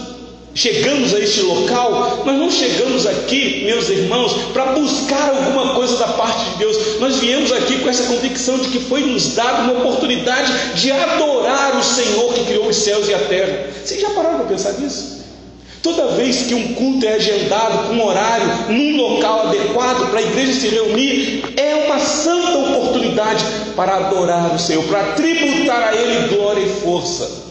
chegamos 0.54 1.14
a 1.14 1.20
este 1.20 1.42
local, 1.42 2.24
nós 2.26 2.38
não 2.38 2.52
chegamos 2.52 3.06
aqui, 3.06 3.64
meus 3.66 3.90
irmãos, 3.90 4.34
para 4.54 4.74
buscar 4.74 5.30
alguma 5.30 5.74
coisa 5.74 5.98
da 5.98 6.08
parte 6.08 6.52
de 6.52 6.58
Deus. 6.58 7.00
Nós 7.00 7.18
viemos 7.18 7.52
aqui 7.52 7.80
com 7.80 7.90
essa 7.90 8.04
convicção 8.04 8.58
de 8.60 8.70
que 8.70 8.80
foi 8.80 9.02
nos 9.02 9.36
dada 9.36 9.64
uma 9.64 9.80
oportunidade 9.80 10.52
de 10.76 10.92
adorar 10.92 11.78
o 11.78 11.84
Senhor 11.84 12.34
que 12.34 12.46
criou 12.46 12.68
os 12.68 12.76
céus 12.76 13.08
e 13.08 13.14
a 13.14 13.20
terra. 13.20 13.68
Vocês 13.84 14.02
já 14.02 14.10
pararam 14.10 14.40
para 14.40 14.48
pensar 14.48 14.74
nisso? 14.74 15.20
Toda 15.82 16.08
vez 16.08 16.46
que 16.46 16.54
um 16.54 16.74
culto 16.74 17.06
é 17.06 17.14
agendado 17.14 17.88
com 17.88 17.94
um 17.94 18.06
horário, 18.06 18.46
num 18.68 18.98
local 18.98 19.48
adequado 19.48 20.10
para 20.10 20.20
a 20.20 20.24
igreja 20.24 20.54
se 20.54 20.68
reunir, 20.68 21.42
é 21.56 21.86
uma 21.86 22.00
santa 22.00 22.58
oportunidade 22.58 23.46
para 23.78 23.96
adorar 23.96 24.54
o 24.54 24.60
Senhor, 24.60 24.84
para 24.86 25.14
tributar 25.14 25.82
a 25.82 25.96
Ele 25.96 26.36
glória 26.36 26.62
e 26.62 26.70
força. 26.82 27.49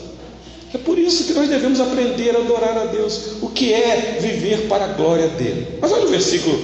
É 0.72 0.78
por 0.78 0.98
isso 0.98 1.24
que 1.24 1.32
nós 1.32 1.48
devemos 1.48 1.80
aprender 1.80 2.36
a 2.36 2.40
adorar 2.40 2.76
a 2.76 2.84
Deus. 2.86 3.36
O 3.40 3.48
que 3.48 3.72
é 3.72 4.18
viver 4.20 4.66
para 4.68 4.84
a 4.84 4.88
glória 4.88 5.28
dele? 5.28 5.66
Mas 5.80 5.92
olha 5.92 6.04
o 6.04 6.08
versículo 6.08 6.58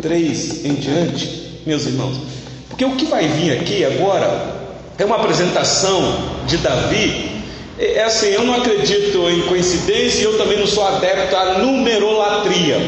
3 0.00 0.64
em 0.64 0.74
diante, 0.74 1.60
meus 1.66 1.84
irmãos. 1.86 2.16
Porque 2.68 2.84
o 2.84 2.96
que 2.96 3.06
vai 3.06 3.26
vir 3.26 3.52
aqui 3.52 3.84
agora 3.84 4.60
é 4.96 5.04
uma 5.04 5.16
apresentação 5.16 6.44
de 6.46 6.58
Davi. 6.58 7.42
É, 7.78 7.94
é 7.94 8.04
assim, 8.04 8.28
eu 8.28 8.44
não 8.44 8.54
acredito 8.54 9.28
em 9.28 9.42
coincidência 9.42 10.20
e 10.20 10.24
eu 10.24 10.38
também 10.38 10.58
não 10.58 10.66
sou 10.66 10.86
adepto 10.86 11.34
à 11.34 11.58
numerolatria. 11.58 12.78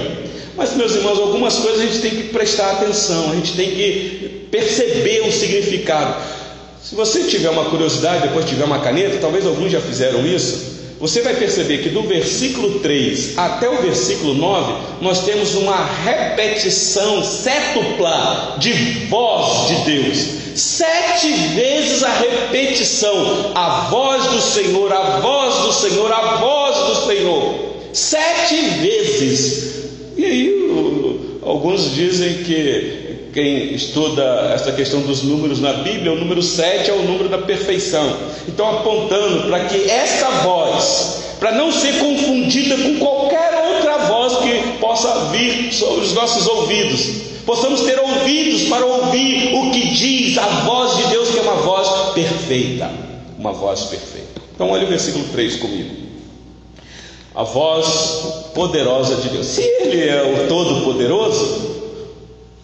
Mas, 0.57 0.77
meus 0.77 0.95
irmãos, 0.95 1.19
algumas 1.19 1.57
coisas 1.57 1.81
a 1.81 1.87
gente 1.87 2.01
tem 2.01 2.11
que 2.11 2.23
prestar 2.25 2.73
atenção, 2.73 3.33
a 3.33 3.35
gente 3.35 3.55
tem 3.55 3.71
que 3.71 4.47
perceber 4.51 5.27
o 5.27 5.33
significado. 5.33 6.15
Se 6.83 6.97
você 6.97 7.23
tiver 7.25 7.49
uma 7.51 7.67
curiosidade, 7.67 8.23
depois 8.27 8.45
tiver 8.45 8.65
uma 8.65 8.81
caneta, 8.81 9.19
talvez 9.21 9.47
alguns 9.47 9.71
já 9.71 9.81
fizeram 9.81 10.27
isso, 10.27 10.73
você 10.99 11.21
vai 11.23 11.35
perceber 11.35 11.79
que 11.79 11.89
do 11.89 12.03
versículo 12.03 12.81
3 12.81 13.39
até 13.39 13.69
o 13.69 13.83
versículo 13.83 14.35
9, 14.35 14.83
nós 15.01 15.25
temos 15.25 15.55
uma 15.55 15.85
repetição 15.85 17.23
sétupla 17.25 18.57
de 18.59 18.73
voz 19.09 19.69
de 19.69 19.75
Deus. 19.85 20.19
Sete 20.55 21.33
vezes 21.55 22.03
a 22.03 22.13
repetição, 22.13 23.53
a 23.55 23.89
voz 23.91 24.27
do 24.27 24.41
Senhor, 24.41 24.93
a 24.93 25.21
voz 25.21 25.55
do 25.63 25.73
Senhor, 25.73 26.13
a 26.13 26.37
voz 26.37 26.77
do 26.77 27.07
Senhor. 27.07 27.55
Sete 27.93 28.57
vezes. 28.81 29.89
E 30.17 30.25
aí, 30.25 31.39
alguns 31.43 31.95
dizem 31.95 32.45
que 32.45 33.02
quem 33.33 33.75
estuda 33.75 34.53
essa 34.55 34.73
questão 34.73 35.01
dos 35.01 35.23
números 35.23 35.59
na 35.59 35.73
Bíblia, 35.73 36.13
o 36.13 36.17
número 36.17 36.43
7 36.43 36.91
é 36.91 36.93
o 36.93 37.03
número 37.03 37.29
da 37.31 37.39
perfeição. 37.39 38.17
Então, 38.47 38.69
apontando 38.69 39.49
para 39.49 39.65
que 39.65 39.91
esta 39.91 40.29
voz, 40.43 41.23
para 41.41 41.53
não 41.53 41.73
ser 41.73 41.99
confundida 41.99 42.77
com 42.77 42.99
qualquer 42.99 43.55
outra 43.75 43.99
voz 44.07 44.37
que 44.39 44.79
possa 44.79 45.31
vir 45.31 45.73
sobre 45.73 46.05
os 46.05 46.13
nossos 46.13 46.47
ouvidos, 46.47 47.07
possamos 47.47 47.81
ter 47.83 47.99
ouvidos 47.99 48.69
para 48.69 48.85
ouvir 48.85 49.55
o 49.55 49.71
que 49.71 49.89
diz 49.89 50.37
a 50.37 50.47
voz 50.67 50.97
de 50.99 51.07
Deus, 51.07 51.31
que 51.31 51.39
é 51.39 51.43
uma 51.43 51.57
voz 51.57 51.89
perfeita. 52.15 52.91
Uma 53.39 53.53
voz 53.53 53.81
perfeita. 53.85 54.43
Então, 54.55 54.71
olha 54.71 54.85
o 54.85 54.89
versículo 54.89 55.25
3 55.33 55.57
comigo. 55.57 56.03
A 57.35 57.45
voz 57.45 58.51
poderosa 58.55 59.17
de 59.17 59.31
Deus. 59.31 59.47
Se 59.47 59.63
Ele 59.63 60.07
é 60.07 60.23
o 60.23 60.49
Todo-Poderoso, 60.49 61.82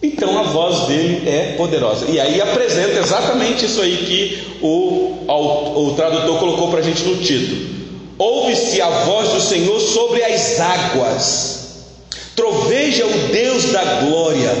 então 0.01 0.39
a 0.39 0.43
voz 0.43 0.87
dele 0.87 1.27
é 1.27 1.55
poderosa. 1.57 2.05
E 2.09 2.19
aí 2.19 2.41
apresenta 2.41 2.99
exatamente 2.99 3.65
isso 3.65 3.81
aí 3.81 3.97
que 3.97 4.57
o, 4.61 5.25
o, 5.27 5.87
o 5.87 5.93
tradutor 5.95 6.39
colocou 6.39 6.69
para 6.69 6.79
a 6.79 6.83
gente 6.83 7.03
no 7.03 7.17
título. 7.17 7.79
Ouve-se 8.17 8.81
a 8.81 8.89
voz 9.05 9.29
do 9.29 9.41
Senhor 9.41 9.79
sobre 9.79 10.23
as 10.23 10.59
águas, 10.59 11.59
troveja 12.35 13.05
o 13.05 13.31
Deus 13.31 13.65
da 13.71 13.83
glória, 14.01 14.51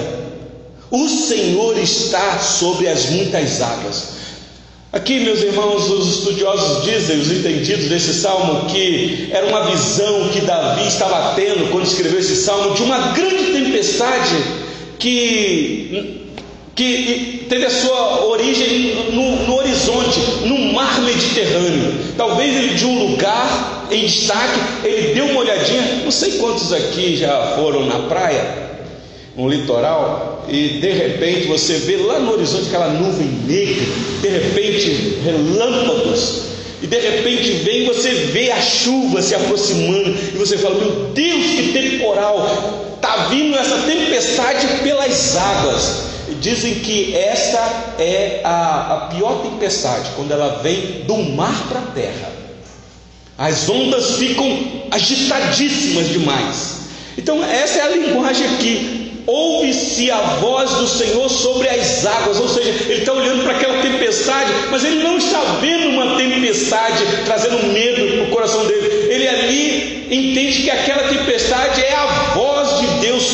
o 0.91 1.07
Senhor 1.07 1.77
está 1.77 2.39
sobre 2.39 2.87
as 2.87 3.07
muitas 3.07 3.61
águas. 3.61 4.19
Aqui, 4.91 5.19
meus 5.19 5.41
irmãos, 5.43 5.89
os 5.89 6.17
estudiosos 6.17 6.83
dizem, 6.83 7.19
os 7.19 7.31
entendidos 7.31 7.89
desse 7.89 8.13
salmo, 8.13 8.65
que 8.69 9.29
era 9.31 9.45
uma 9.45 9.69
visão 9.69 10.29
que 10.29 10.41
Davi 10.41 10.87
estava 10.87 11.35
tendo 11.35 11.69
quando 11.71 11.85
escreveu 11.85 12.19
esse 12.19 12.35
salmo 12.35 12.73
de 12.73 12.81
uma 12.81 13.09
grande 13.11 13.51
tempestade 13.51 14.58
que, 14.99 16.27
que 16.75 17.45
teve 17.49 17.65
a 17.65 17.69
sua 17.69 18.25
origem 18.25 18.95
no, 19.13 19.47
no 19.47 19.55
horizonte, 19.55 20.19
no 20.45 20.73
mar 20.73 21.01
Mediterrâneo. 21.01 21.93
Talvez 22.17 22.55
ele 22.55 22.75
de 22.75 22.85
um 22.85 23.07
lugar 23.07 23.87
em 23.89 24.05
destaque, 24.05 24.59
ele 24.83 25.13
deu 25.13 25.25
uma 25.25 25.39
olhadinha. 25.39 26.01
Não 26.03 26.11
sei 26.11 26.33
quantos 26.33 26.71
aqui 26.73 27.15
já 27.15 27.55
foram 27.55 27.85
na 27.85 27.99
praia, 28.07 28.69
no 29.35 29.47
litoral, 29.47 30.45
e 30.49 30.79
de 30.79 30.91
repente 30.91 31.47
você 31.47 31.75
vê 31.77 31.97
lá 31.97 32.19
no 32.19 32.33
horizonte 32.33 32.67
aquela 32.67 32.89
nuvem 32.89 33.27
negra, 33.47 33.85
de 34.21 34.27
repente 34.27 35.17
relâmpagos. 35.23 36.49
E 36.81 36.87
de 36.87 36.97
repente 36.97 37.51
vem 37.63 37.85
você 37.85 38.09
vê 38.09 38.51
a 38.51 38.61
chuva 38.61 39.21
se 39.21 39.35
aproximando 39.35 40.15
e 40.33 40.37
você 40.37 40.57
fala: 40.57 40.75
Meu 40.75 41.11
Deus, 41.13 41.45
que 41.45 41.73
temporal! 41.73 42.88
Vindo 43.27 43.57
essa 43.57 43.77
tempestade 43.79 44.67
pelas 44.83 45.35
águas. 45.35 46.09
Dizem 46.41 46.75
que 46.75 47.15
esta 47.15 47.95
é 47.99 48.41
a, 48.43 48.93
a 48.93 48.97
pior 49.13 49.41
tempestade, 49.41 50.11
quando 50.15 50.31
ela 50.31 50.59
vem 50.61 51.03
do 51.05 51.17
mar 51.17 51.67
para 51.67 51.79
a 51.79 51.91
terra. 51.93 52.31
As 53.37 53.67
ondas 53.69 54.17
ficam 54.17 54.83
agitadíssimas 54.91 56.09
demais. 56.09 56.79
Então, 57.17 57.43
essa 57.43 57.79
é 57.79 57.81
a 57.81 57.89
linguagem 57.89 58.47
aqui. 58.47 59.23
Ouve-se 59.25 60.09
a 60.09 60.17
voz 60.41 60.71
do 60.71 60.87
Senhor 60.87 61.29
sobre 61.29 61.69
as 61.69 62.05
águas, 62.05 62.39
ou 62.39 62.49
seja, 62.49 62.69
ele 62.69 63.01
está 63.01 63.13
olhando 63.13 63.43
para 63.43 63.57
aquela 63.57 63.81
tempestade, 63.81 64.51
mas 64.71 64.83
ele 64.83 65.03
não 65.03 65.17
está 65.17 65.39
vendo 65.61 65.89
uma 65.89 66.17
tempestade 66.17 67.03
trazendo 67.25 67.61
medo 67.67 68.17
no 68.17 68.27
coração 68.31 68.65
dele. 68.65 69.13
Ele 69.13 69.27
ali 69.27 70.07
entende 70.09 70.63
que 70.63 70.71
aquela 70.71 71.03
tempestade 71.03 71.81
é 71.81 71.93
a 71.93 72.05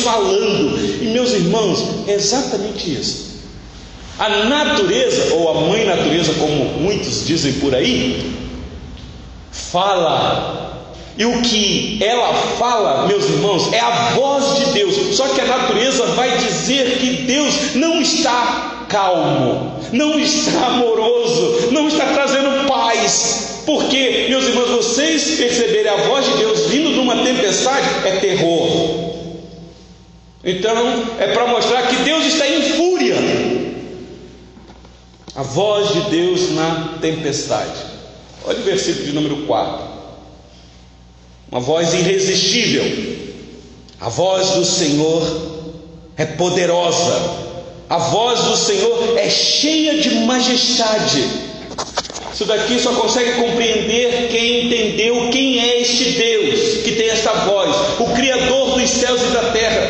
falando. 0.06 1.02
E 1.02 1.06
meus 1.06 1.32
irmãos, 1.32 1.84
é 2.06 2.12
exatamente 2.12 2.94
isso. 2.94 3.26
A 4.18 4.28
natureza, 4.44 5.34
ou 5.34 5.50
a 5.50 5.54
mãe 5.62 5.84
natureza, 5.84 6.32
como 6.34 6.64
muitos 6.80 7.26
dizem 7.26 7.54
por 7.54 7.74
aí, 7.74 8.32
fala. 9.50 10.64
E 11.18 11.24
o 11.24 11.40
que 11.40 11.98
ela 12.02 12.32
fala, 12.58 13.06
meus 13.06 13.24
irmãos, 13.24 13.72
é 13.72 13.80
a 13.80 14.10
voz 14.14 14.58
de 14.58 14.72
Deus. 14.72 15.16
Só 15.16 15.26
que 15.28 15.40
a 15.40 15.46
natureza 15.46 16.06
vai 16.08 16.36
dizer 16.38 16.98
que 16.98 17.24
Deus 17.24 17.74
não 17.74 18.00
está 18.00 18.86
calmo, 18.88 19.80
não 19.92 20.18
está 20.18 20.66
amoroso, 20.66 21.68
não 21.72 21.88
está 21.88 22.06
trazendo 22.06 22.68
paz. 22.68 23.62
Porque, 23.64 24.26
meus 24.28 24.44
irmãos, 24.44 24.68
vocês 24.68 25.38
perceberem 25.38 25.90
a 25.90 25.96
voz 26.08 26.24
de 26.26 26.36
Deus 26.36 26.66
vindo 26.66 26.92
de 26.92 27.00
uma 27.00 27.16
tempestade 27.16 27.86
é 28.04 28.16
terror. 28.16 29.05
Então, 30.48 30.76
é 31.18 31.26
para 31.26 31.48
mostrar 31.48 31.88
que 31.88 31.96
Deus 32.04 32.24
está 32.24 32.46
em 32.48 32.62
fúria. 32.62 33.16
A 35.34 35.42
voz 35.42 35.92
de 35.92 36.00
Deus 36.02 36.52
na 36.52 36.98
tempestade. 37.00 37.74
Olha 38.44 38.60
o 38.60 38.62
versículo 38.62 39.06
de 39.06 39.12
número 39.12 39.38
4. 39.38 39.84
Uma 41.50 41.58
voz 41.58 41.92
irresistível. 41.92 42.84
A 44.00 44.08
voz 44.08 44.50
do 44.50 44.64
Senhor 44.64 45.72
é 46.16 46.24
poderosa. 46.24 47.46
A 47.90 47.98
voz 47.98 48.40
do 48.44 48.56
Senhor 48.56 49.18
é 49.18 49.28
cheia 49.28 50.00
de 50.00 50.10
majestade. 50.26 51.28
Isso 52.32 52.44
daqui 52.44 52.78
só 52.78 52.92
consegue 52.94 53.32
compreender 53.32 54.28
quem 54.30 54.66
entendeu 54.66 55.28
quem 55.30 55.58
é 55.58 55.80
este 55.80 56.04
Deus 56.12 56.82
que 56.84 56.92
tem 56.92 57.08
essa 57.08 57.32
voz, 57.32 57.74
o 57.98 58.14
Criador 58.14 58.78
dos 58.78 58.90
céus 58.90 59.22
e 59.22 59.32
da 59.32 59.50
terra 59.50 59.85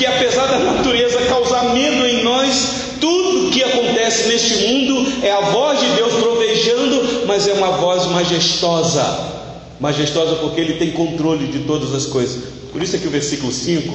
que 0.00 0.06
apesar 0.06 0.46
da 0.46 0.58
natureza 0.58 1.20
causar 1.26 1.74
medo 1.74 2.06
em 2.06 2.24
nós, 2.24 2.96
tudo 2.98 3.50
que 3.50 3.62
acontece 3.62 4.28
neste 4.28 4.66
mundo 4.66 5.12
é 5.22 5.30
a 5.30 5.42
voz 5.42 5.78
de 5.78 5.90
Deus 5.90 6.14
trovejando, 6.14 7.26
mas 7.26 7.46
é 7.46 7.52
uma 7.52 7.72
voz 7.72 8.06
majestosa. 8.06 9.04
Majestosa 9.78 10.36
porque 10.36 10.58
ele 10.58 10.78
tem 10.78 10.90
controle 10.92 11.48
de 11.48 11.58
todas 11.64 11.94
as 11.94 12.06
coisas. 12.06 12.44
Por 12.72 12.82
isso 12.82 12.96
é 12.96 12.98
que 12.98 13.08
o 13.08 13.10
versículo 13.10 13.52
5 13.52 13.94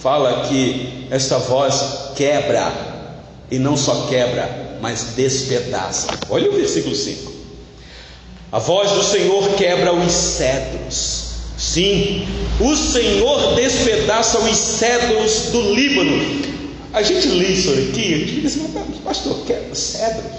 fala 0.00 0.48
que 0.48 1.06
esta 1.10 1.36
voz 1.36 2.12
quebra, 2.16 2.72
e 3.50 3.58
não 3.58 3.76
só 3.76 4.06
quebra, 4.08 4.78
mas 4.80 5.12
despedaça. 5.14 6.08
Olha 6.30 6.48
o 6.48 6.54
versículo 6.54 6.94
5. 6.94 7.30
A 8.50 8.58
voz 8.58 8.92
do 8.92 9.02
Senhor 9.02 9.46
quebra 9.56 9.92
os 9.92 10.10
cedros. 10.10 11.23
Sim, 11.64 12.26
o 12.60 12.76
Senhor 12.76 13.54
despedaça 13.54 14.38
os 14.38 14.56
cedros 14.56 15.48
do 15.50 15.74
Líbano. 15.74 16.44
A 16.92 17.02
gente 17.02 17.26
lê 17.26 17.48
isso 17.48 17.70
aqui, 17.70 18.14
a 18.14 18.18
gente 18.18 18.32
fica 18.34 18.48
assim, 18.48 19.00
pastor, 19.02 19.44
quebra 19.46 19.74
cedros. 19.74 20.32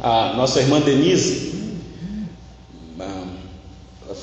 A 0.00 0.34
nossa 0.36 0.60
irmã 0.60 0.80
Denise 0.80 1.52
ah, 2.98 3.26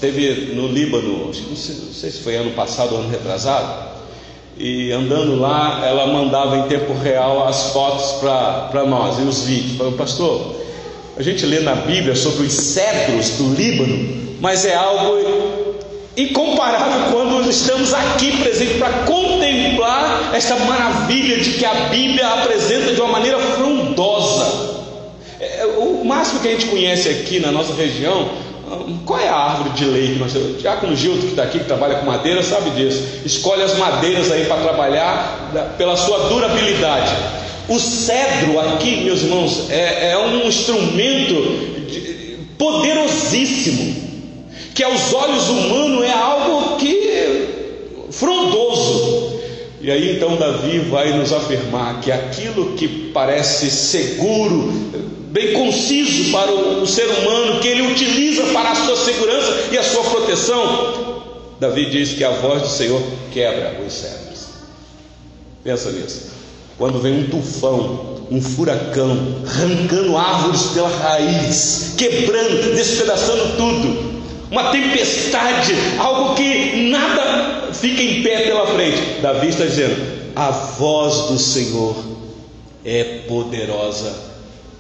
teve 0.02 0.54
no 0.54 0.68
Líbano, 0.68 1.28
não 1.28 1.34
sei, 1.34 1.76
não 1.76 1.94
sei 1.94 2.12
se 2.12 2.20
foi 2.20 2.36
ano 2.36 2.52
passado 2.52 2.94
ou 2.94 3.00
ano 3.00 3.10
retrasado, 3.10 3.98
e 4.58 4.92
andando 4.92 5.40
lá, 5.40 5.88
ela 5.88 6.08
mandava 6.08 6.58
em 6.58 6.68
tempo 6.68 6.94
real 6.94 7.48
as 7.48 7.72
fotos 7.72 8.20
para 8.20 8.86
nós 8.86 9.18
e 9.18 9.22
os 9.22 9.44
vídeos. 9.44 9.78
Falou, 9.78 9.94
pastor, 9.94 10.62
a 11.16 11.24
gente 11.24 11.46
lê 11.46 11.62
na 11.62 11.76
Bíblia 11.76 12.16
sobre 12.16 12.46
os 12.46 12.54
cedros 12.54 13.30
do 13.38 13.56
Líbano, 13.56 14.36
mas 14.42 14.66
é 14.66 14.76
algo 14.76 15.47
incomparável 16.18 17.12
quando 17.12 17.48
estamos 17.48 17.94
aqui 17.94 18.38
presentes 18.38 18.78
para 18.78 18.90
contemplar 19.04 20.32
esta 20.34 20.56
maravilha 20.56 21.38
de 21.38 21.52
que 21.52 21.66
a 21.66 21.74
Bíblia 21.90 22.28
apresenta 22.28 22.94
de 22.94 23.00
uma 23.00 23.12
maneira 23.12 23.38
frondosa. 23.40 24.78
É, 25.40 25.66
o 25.78 26.04
máximo 26.04 26.40
que 26.40 26.48
a 26.48 26.52
gente 26.52 26.66
conhece 26.66 27.08
aqui 27.08 27.40
na 27.40 27.52
nossa 27.52 27.74
região, 27.74 28.30
qual 29.06 29.20
é 29.20 29.30
a 29.30 29.36
árvore 29.36 29.70
de 29.72 29.86
lei 29.86 30.14
que 30.14 30.20
nós 30.20 30.34
temos? 30.34 30.60
Diácono 30.60 30.96
que 30.96 31.28
está 31.28 31.44
aqui, 31.44 31.60
que 31.60 31.66
trabalha 31.66 31.96
com 31.96 32.06
madeira, 32.06 32.44
sabe 32.44 32.72
disso. 32.72 33.04
Escolhe 33.24 33.62
as 33.62 33.78
madeiras 33.78 34.32
aí 34.32 34.46
para 34.46 34.58
trabalhar 34.58 35.52
pela 35.78 35.96
sua 35.96 36.30
durabilidade. 36.30 37.14
O 37.70 37.80
cedro 37.80 38.60
aqui, 38.60 39.04
meus 39.04 39.22
irmãos, 39.22 39.70
é, 39.70 40.12
é 40.12 40.18
um 40.18 40.48
instrumento 40.48 41.78
poderosíssimo, 42.58 44.07
que 44.78 44.84
aos 44.84 45.12
olhos 45.12 45.50
humanos 45.50 46.04
é 46.06 46.14
algo 46.14 46.78
que 46.78 47.48
frondoso. 48.12 49.40
E 49.82 49.90
aí 49.90 50.16
então 50.16 50.36
Davi 50.36 50.78
vai 50.82 51.18
nos 51.18 51.34
afirmar 51.34 52.00
que 52.00 52.12
aquilo 52.12 52.74
que 52.74 52.88
parece 53.12 53.72
seguro, 53.72 54.72
bem 55.32 55.54
conciso 55.54 56.32
para 56.32 56.52
o, 56.52 56.86
ser 56.86 57.08
humano, 57.08 57.60
que 57.60 57.68
ele 57.68 57.92
utiliza 57.92 58.44
para 58.54 58.70
a 58.70 58.76
sua 58.76 58.96
segurança 58.98 59.70
e 59.72 59.80
a 59.80 59.84
sua 59.84 60.04
proteção, 60.04 61.24
Davi 61.60 61.90
diz 61.90 62.14
que 62.14 62.24
a 62.24 62.30
voz 62.30 62.62
do 62.62 62.70
Senhor 62.70 63.02
quebra 63.34 63.82
os 63.84 63.92
cedros. 63.92 64.48
Pensa 65.64 65.92
nisso. 65.92 66.34
Quando 66.78 67.02
vem 67.02 67.22
um 67.22 67.28
tufão, 67.30 68.18
um 68.30 68.40
furacão, 68.40 69.42
arrancando 69.48 70.16
árvores 70.16 70.62
pela 70.68 70.90
raiz, 70.90 71.96
quebrando, 71.98 72.76
despedaçando 72.76 73.58
tudo, 73.58 74.07
uma 74.50 74.72
tempestade, 74.72 75.76
algo 76.00 76.36
que 76.36 76.90
nada 76.90 77.70
fica 77.74 78.02
em 78.02 78.24
pé 78.24 78.42
pela 78.44 78.68
frente. 78.68 79.02
Davi 79.22 79.50
está 79.50 79.66
dizendo: 79.66 79.96
a 80.36 80.52
voz 80.52 81.30
do 81.30 81.38
Senhor 81.38 81.96
é 82.86 83.04
poderosa, 83.28 84.14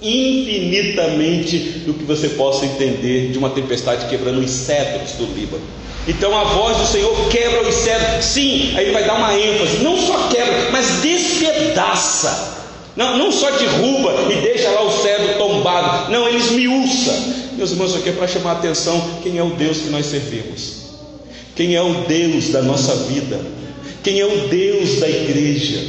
infinitamente 0.02 1.58
do 1.86 1.94
que 1.94 2.04
você 2.04 2.30
possa 2.30 2.66
entender 2.66 3.32
de 3.32 3.38
uma 3.38 3.50
tempestade 3.50 4.08
quebrando 4.08 4.40
os 4.40 4.52
cedros 4.52 5.12
do 5.14 5.26
Líbano. 5.26 5.64
Então 6.08 6.38
a 6.38 6.46
voz 6.46 6.78
do 6.78 6.86
Senhor 6.86 7.28
quebra 7.30 7.68
os 7.68 7.76
cedros. 7.76 8.24
Sim, 8.24 8.74
aí 8.78 8.92
vai 8.92 9.04
dar 9.04 9.16
uma 9.16 9.38
ênfase. 9.38 9.80
Não 9.80 9.98
só 9.98 10.30
quebra, 10.30 10.72
mas 10.72 11.02
despedaça. 11.02 12.57
Não, 12.98 13.16
não 13.16 13.32
só 13.32 13.52
derruba 13.52 14.12
e 14.32 14.42
deixa 14.42 14.72
lá 14.72 14.82
o 14.82 14.92
cedro 14.92 15.38
tombado. 15.38 16.12
Não, 16.12 16.28
ele 16.28 16.40
esmiuça. 16.40 17.12
Meus 17.56 17.70
irmãos, 17.70 17.92
isso 17.92 18.00
aqui 18.00 18.10
é 18.10 18.14
para 18.14 18.28
chamar 18.28 18.50
a 18.50 18.54
atenção 18.54 19.20
quem 19.22 19.38
é 19.38 19.44
o 19.44 19.52
Deus 19.52 19.78
que 19.78 19.90
nós 19.90 20.08
servimos. 20.08 20.78
Quem 21.56 21.76
é 21.76 21.82
o 21.82 21.94
Deus 22.08 22.50
da 22.50 22.64
nossa 22.64 22.96
vida. 22.96 23.40
Quem 24.04 24.20
é 24.20 24.26
o 24.26 24.48
Deus 24.48 25.00
da 25.00 25.08
igreja. 25.08 25.80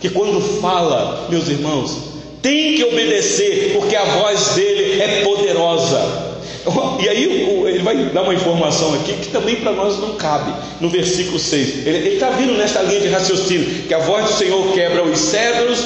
Que 0.00 0.08
quando 0.08 0.40
fala, 0.62 1.28
meus 1.28 1.46
irmãos, 1.48 1.98
tem 2.40 2.74
que 2.74 2.84
obedecer, 2.84 3.72
porque 3.74 3.94
a 3.94 4.04
voz 4.04 4.48
dele 4.54 5.02
é 5.02 5.22
poderosa. 5.22 6.32
E 6.98 7.08
aí 7.10 7.24
ele 7.66 7.80
vai 7.80 7.94
dar 8.06 8.22
uma 8.22 8.32
informação 8.32 8.94
aqui 8.94 9.12
que 9.12 9.28
também 9.28 9.56
para 9.56 9.72
nós 9.72 9.98
não 9.98 10.14
cabe, 10.14 10.50
no 10.80 10.88
versículo 10.88 11.38
6. 11.38 11.86
Ele 11.86 12.14
está 12.14 12.30
vindo 12.30 12.54
nesta 12.54 12.80
linha 12.80 13.00
de 13.00 13.08
raciocínio, 13.08 13.82
que 13.86 13.92
a 13.92 13.98
voz 13.98 14.24
do 14.24 14.32
Senhor 14.32 14.72
quebra 14.72 15.04
os 15.04 15.18
cedros 15.18 15.84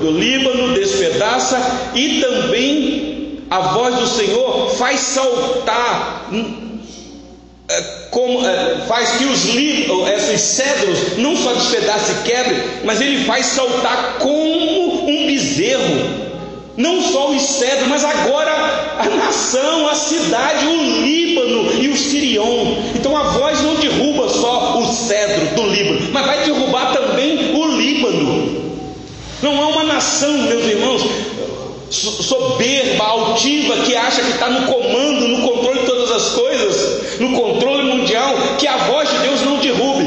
do 0.00 0.10
Líbano, 0.10 0.74
despedaça, 0.74 1.90
e 1.94 2.20
também 2.20 3.38
a 3.50 3.60
voz 3.60 3.94
do 3.94 4.06
Senhor 4.06 4.70
faz 4.70 5.00
saltar, 5.00 6.28
hum, 6.32 6.78
eh, 7.68 7.84
como, 8.10 8.46
eh, 8.46 8.84
faz 8.88 9.10
que 9.12 9.24
os 9.24 9.44
esses 10.14 10.40
cedros 10.40 11.18
não 11.18 11.36
só 11.36 11.52
despedace 11.52 12.12
e 12.12 12.28
quebre, 12.28 12.62
mas 12.84 13.00
ele 13.00 13.24
faz 13.24 13.46
saltar 13.46 14.18
como 14.18 15.08
um 15.08 15.26
bezerro 15.26 16.26
não 16.76 17.00
só 17.00 17.30
os 17.30 17.42
cedros, 17.42 17.88
mas 17.88 18.04
agora 18.04 18.52
a 18.98 19.08
nação, 19.08 19.88
a 19.88 19.94
cidade, 19.94 20.66
o 20.66 21.02
Líbano 21.02 21.82
e 21.82 21.88
o 21.88 21.96
Sirion. 21.96 22.76
Então 22.94 23.16
a 23.16 23.22
voz 23.30 23.62
não 23.62 23.76
derruba 23.76 24.28
só 24.28 24.78
o 24.78 24.92
cedro 24.92 25.54
do 25.54 25.66
Líbano, 25.68 26.10
mas 26.12 26.26
vai 26.26 26.44
derrubar 26.44 26.92
também. 26.92 27.45
Não 29.46 29.62
há 29.62 29.68
uma 29.68 29.84
nação, 29.84 30.32
meus 30.38 30.64
irmãos, 30.64 31.02
soberba, 31.88 33.04
altiva, 33.04 33.76
que 33.84 33.94
acha 33.94 34.20
que 34.20 34.32
está 34.32 34.50
no 34.50 34.66
comando, 34.66 35.28
no 35.28 35.48
controle 35.48 35.78
de 35.78 35.86
todas 35.86 36.10
as 36.10 36.28
coisas, 36.30 37.20
no 37.20 37.30
controle 37.30 37.84
mundial, 37.84 38.34
que 38.58 38.66
a 38.66 38.76
voz 38.88 39.08
de 39.08 39.18
Deus 39.18 39.42
não 39.42 39.58
derrube. 39.58 40.04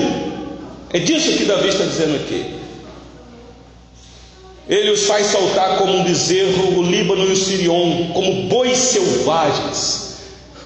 É 0.92 1.00
disso 1.00 1.38
que 1.38 1.46
Davi 1.46 1.70
está 1.70 1.86
dizendo 1.86 2.18
aqui. 2.18 2.54
Ele 4.68 4.92
os 4.92 5.06
faz 5.06 5.28
saltar 5.28 5.78
como 5.78 5.96
um 5.96 6.04
bezerro, 6.04 6.78
o 6.78 6.84
Líbano 6.84 7.26
e 7.30 7.32
o 7.32 7.36
Sirion, 7.38 8.10
como 8.14 8.44
bois 8.44 8.78
selvagens, 8.78 10.18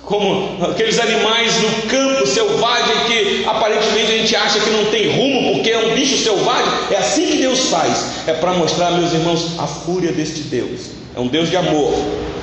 como 0.02 0.66
aqueles 0.66 1.00
animais 1.00 1.54
no 1.62 1.90
campo 1.90 2.26
selvagem 2.26 2.96
que 3.06 3.46
aparentemente 3.46 4.12
a 4.12 4.18
gente 4.18 4.36
acha 4.36 4.60
que 4.60 4.70
não 4.72 4.86
tem 4.86 5.16
rumo 5.16 5.43
porque 5.64 5.72
é 5.72 5.78
um 5.78 5.96
bicho 5.96 6.22
selvagem. 6.22 6.74
É 6.92 6.98
assim 6.98 7.26
que 7.26 7.38
Deus 7.38 7.70
faz. 7.70 8.28
É 8.28 8.34
para 8.34 8.52
mostrar, 8.52 8.92
meus 8.92 9.14
irmãos, 9.14 9.58
a 9.58 9.66
fúria 9.66 10.12
deste 10.12 10.42
Deus. 10.42 10.90
É 11.16 11.20
um 11.22 11.28
Deus 11.28 11.50
de 11.50 11.56
amor, 11.56 11.94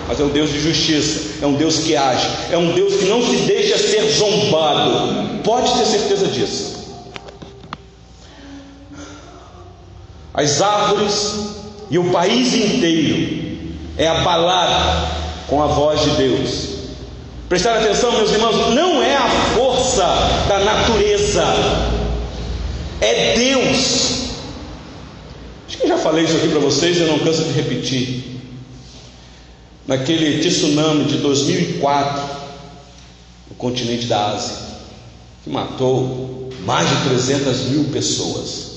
mas 0.09 0.19
é 0.19 0.25
um 0.25 0.31
Deus 0.31 0.51
de 0.51 0.59
justiça, 0.59 1.43
é 1.43 1.47
um 1.47 1.53
Deus 1.53 1.81
que 1.81 1.95
age, 1.95 2.27
é 2.51 2.57
um 2.57 2.73
Deus 2.73 2.95
que 2.95 3.05
não 3.05 3.23
se 3.23 3.37
deixa 3.39 3.77
ser 3.77 4.09
zombado. 4.11 5.43
Pode 5.45 5.71
ter 5.79 5.85
certeza 5.85 6.27
disso. 6.29 6.81
as 10.33 10.63
árvores 10.63 11.35
e 11.91 11.99
o 11.99 12.11
país 12.13 12.55
inteiro 12.55 13.67
é 13.99 14.09
abalado 14.09 15.09
com 15.49 15.63
a 15.63 15.67
voz 15.67 16.01
de 16.01 16.11
Deus. 16.11 16.69
Prestar 17.49 17.79
atenção, 17.79 18.13
meus 18.13 18.31
irmãos, 18.31 18.73
não 18.73 19.03
é 19.03 19.17
a 19.17 19.29
força 19.55 20.07
da 20.49 20.61
natureza, 20.61 21.45
é 23.01 23.35
Deus. 23.37 24.31
Acho 25.67 25.79
que 25.79 25.85
eu 25.85 25.89
já 25.89 25.99
falei 25.99 26.25
isso 26.25 26.37
aqui 26.37 26.49
para 26.49 26.61
vocês, 26.61 26.99
eu 26.99 27.07
não 27.07 27.19
canso 27.21 27.45
de 27.45 27.53
repetir. 27.53 28.25
Naquele 29.87 30.39
tsunami 30.41 31.05
de 31.05 31.19
2004, 31.19 32.23
no 33.49 33.57
continente 33.57 34.07
da 34.07 34.33
Ásia, 34.33 34.57
que 35.43 35.51
matou 35.51 36.51
mais 36.65 36.89
de 36.89 37.09
300 37.09 37.61
mil 37.71 37.85
pessoas. 37.85 38.71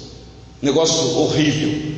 Negócio 0.62 1.18
horrível. 1.20 1.94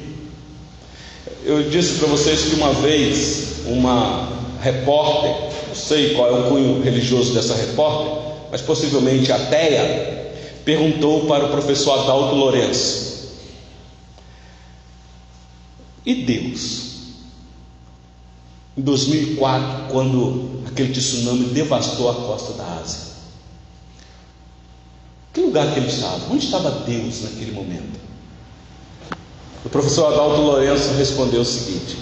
Eu 1.44 1.70
disse 1.70 2.00
para 2.00 2.08
vocês 2.08 2.42
que 2.42 2.56
uma 2.56 2.74
vez 2.74 3.60
uma 3.68 4.28
repórter, 4.62 5.32
não 5.68 5.76
sei 5.76 6.16
qual 6.16 6.30
é 6.30 6.40
o 6.40 6.50
cunho 6.50 6.82
religioso 6.82 7.34
dessa 7.34 7.54
repórter, 7.56 8.12
mas 8.52 8.62
possivelmente 8.62 9.32
ateia, 9.32 10.15
perguntou 10.66 11.28
para 11.28 11.46
o 11.46 11.52
professor 11.52 12.00
Adalto 12.00 12.36
Lourenço: 12.36 13.30
E 16.06 16.16
Deus? 16.26 16.84
Em 18.76 18.82
2004, 18.82 19.94
quando 19.94 20.64
aquele 20.68 20.92
tsunami 20.92 21.46
devastou 21.46 22.10
a 22.10 22.16
costa 22.16 22.54
da 22.54 22.80
Ásia, 22.82 23.06
que 25.32 25.40
lugar 25.40 25.72
que 25.74 25.80
ele 25.80 25.88
estava? 25.88 26.34
Onde 26.34 26.44
estava 26.44 26.72
Deus 26.72 27.22
naquele 27.22 27.52
momento? 27.52 28.00
O 29.64 29.70
professor 29.70 30.12
Adalto 30.12 30.42
Lourenço 30.42 30.94
respondeu 30.96 31.42
o 31.42 31.46
seguinte: 31.46 31.98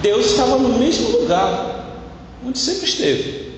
Deus 0.00 0.26
estava 0.26 0.56
no 0.56 0.78
mesmo 0.78 1.10
lugar 1.10 2.00
onde 2.46 2.58
sempre 2.58 2.88
esteve. 2.88 3.51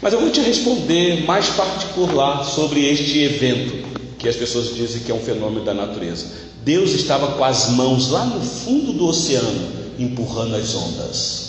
Mas 0.00 0.12
eu 0.12 0.20
vou 0.20 0.30
te 0.30 0.40
responder 0.40 1.24
mais 1.24 1.48
particular 1.50 2.44
sobre 2.44 2.88
este 2.88 3.20
evento, 3.20 3.88
que 4.18 4.28
as 4.28 4.36
pessoas 4.36 4.74
dizem 4.74 5.02
que 5.02 5.10
é 5.10 5.14
um 5.14 5.20
fenômeno 5.20 5.64
da 5.64 5.74
natureza. 5.74 6.26
Deus 6.62 6.92
estava 6.92 7.32
com 7.32 7.44
as 7.44 7.70
mãos 7.70 8.10
lá 8.10 8.24
no 8.24 8.40
fundo 8.40 8.92
do 8.92 9.06
oceano, 9.06 9.72
empurrando 9.98 10.56
as 10.56 10.74
ondas. 10.74 11.44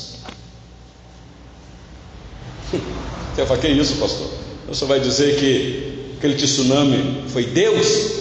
Você 2.71 3.43
vai 3.43 3.45
falar, 3.45 3.59
que 3.59 3.67
isso, 3.67 3.95
pastor? 3.95 4.29
Você 4.67 4.85
vai 4.85 4.99
dizer 4.99 5.37
que 5.37 6.15
aquele 6.17 6.35
tsunami 6.35 7.23
foi 7.29 7.45
Deus? 7.45 8.11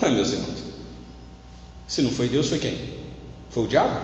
Não, 0.00 0.10
meus 0.10 0.32
irmãos. 0.32 0.58
Se 1.86 2.02
não 2.02 2.10
foi 2.10 2.28
Deus, 2.28 2.48
foi 2.48 2.58
quem? 2.58 2.76
Foi 3.50 3.64
o 3.64 3.68
diabo? 3.68 4.00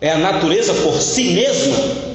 É 0.00 0.10
a 0.10 0.18
natureza 0.18 0.74
por 0.74 0.94
si 1.00 1.24
mesma? 1.30 2.07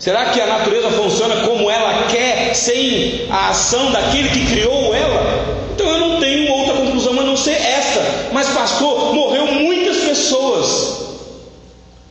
Será 0.00 0.30
que 0.30 0.40
a 0.40 0.46
natureza 0.46 0.90
funciona 0.92 1.46
como 1.46 1.70
ela 1.70 2.06
quer, 2.06 2.54
sem 2.54 3.26
a 3.30 3.50
ação 3.50 3.92
daquele 3.92 4.30
que 4.30 4.46
criou 4.46 4.94
ela? 4.94 5.70
Então 5.74 5.86
eu 5.86 6.00
não 6.00 6.18
tenho 6.18 6.50
outra 6.50 6.74
conclusão 6.74 7.20
a 7.20 7.22
não 7.22 7.36
ser 7.36 7.50
esta. 7.50 8.00
Mas, 8.32 8.48
pastor, 8.48 9.14
morreu 9.14 9.46
muitas 9.46 9.98
pessoas. 9.98 11.00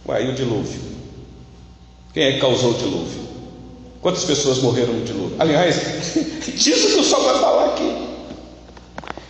Ué, 0.07 0.23
e 0.23 0.29
o 0.29 0.35
dilúvio? 0.35 0.79
Quem 2.13 2.25
é 2.25 2.31
que 2.33 2.39
causou 2.39 2.71
o 2.71 2.73
dilúvio? 2.75 3.27
Quantas 4.01 4.23
pessoas 4.23 4.59
morreram 4.59 4.93
no 4.93 5.03
dilúvio? 5.03 5.35
Aliás, 5.39 5.75
disso 6.45 6.93
que 6.93 6.99
o 6.99 7.03
sol 7.03 7.23
vai 7.23 7.39
falar 7.39 7.65
aqui. 7.69 8.07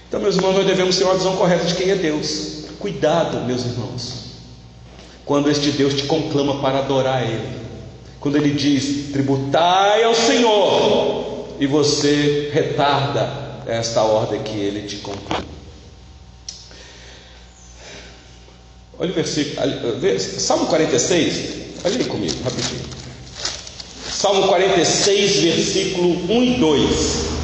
Então, 0.09 0.19
meus 0.19 0.35
irmãos, 0.35 0.55
nós 0.55 0.67
devemos 0.67 0.97
ter 0.97 1.05
uma 1.05 1.13
visão 1.13 1.37
correta 1.37 1.63
de 1.63 1.75
quem 1.75 1.91
é 1.91 1.95
Deus. 1.95 2.65
Cuidado, 2.77 3.39
meus 3.45 3.63
irmãos, 3.63 4.25
quando 5.25 5.49
este 5.49 5.71
Deus 5.71 5.93
te 5.93 6.03
conclama 6.03 6.61
para 6.61 6.79
adorar 6.79 7.23
Ele, 7.23 7.68
quando 8.19 8.37
Ele 8.37 8.51
diz: 8.51 9.11
tributai 9.11 10.03
ao 10.03 10.15
Senhor, 10.15 11.47
e 11.59 11.67
você 11.67 12.49
retarda 12.53 13.49
esta 13.65 14.01
ordem 14.01 14.41
que 14.41 14.57
Ele 14.57 14.87
te 14.87 14.97
conclama. 14.97 15.45
Olha 18.97 19.11
o 19.11 19.13
versículo, 19.13 19.61
Salmo 20.19 20.65
46, 20.67 21.85
olha 21.85 21.97
aí 21.97 22.05
comigo, 22.05 22.35
rapidinho. 22.43 22.81
Salmo 24.11 24.47
46, 24.49 25.35
versículo 25.37 26.09
1 26.29 26.43
e 26.43 26.57
2. 26.57 27.39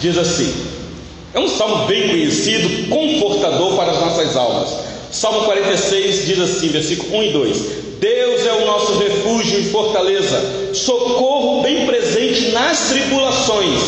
Diz 0.00 0.16
assim: 0.16 0.70
é 1.32 1.38
um 1.38 1.48
salmo 1.48 1.86
bem 1.86 2.08
conhecido, 2.08 2.88
confortador 2.88 3.76
para 3.76 3.92
as 3.92 4.00
nossas 4.00 4.36
almas. 4.36 4.89
Salmo 5.10 5.44
46 5.44 6.26
diz 6.26 6.40
assim, 6.40 6.68
versículo 6.68 7.18
1 7.18 7.22
e 7.24 7.32
2: 7.32 7.56
Deus 8.00 8.46
é 8.46 8.52
o 8.52 8.66
nosso 8.66 8.98
refúgio 8.98 9.58
e 9.58 9.64
fortaleza, 9.64 10.40
socorro 10.72 11.62
bem 11.62 11.84
presente 11.84 12.52
nas 12.52 12.90
tribulações. 12.90 13.80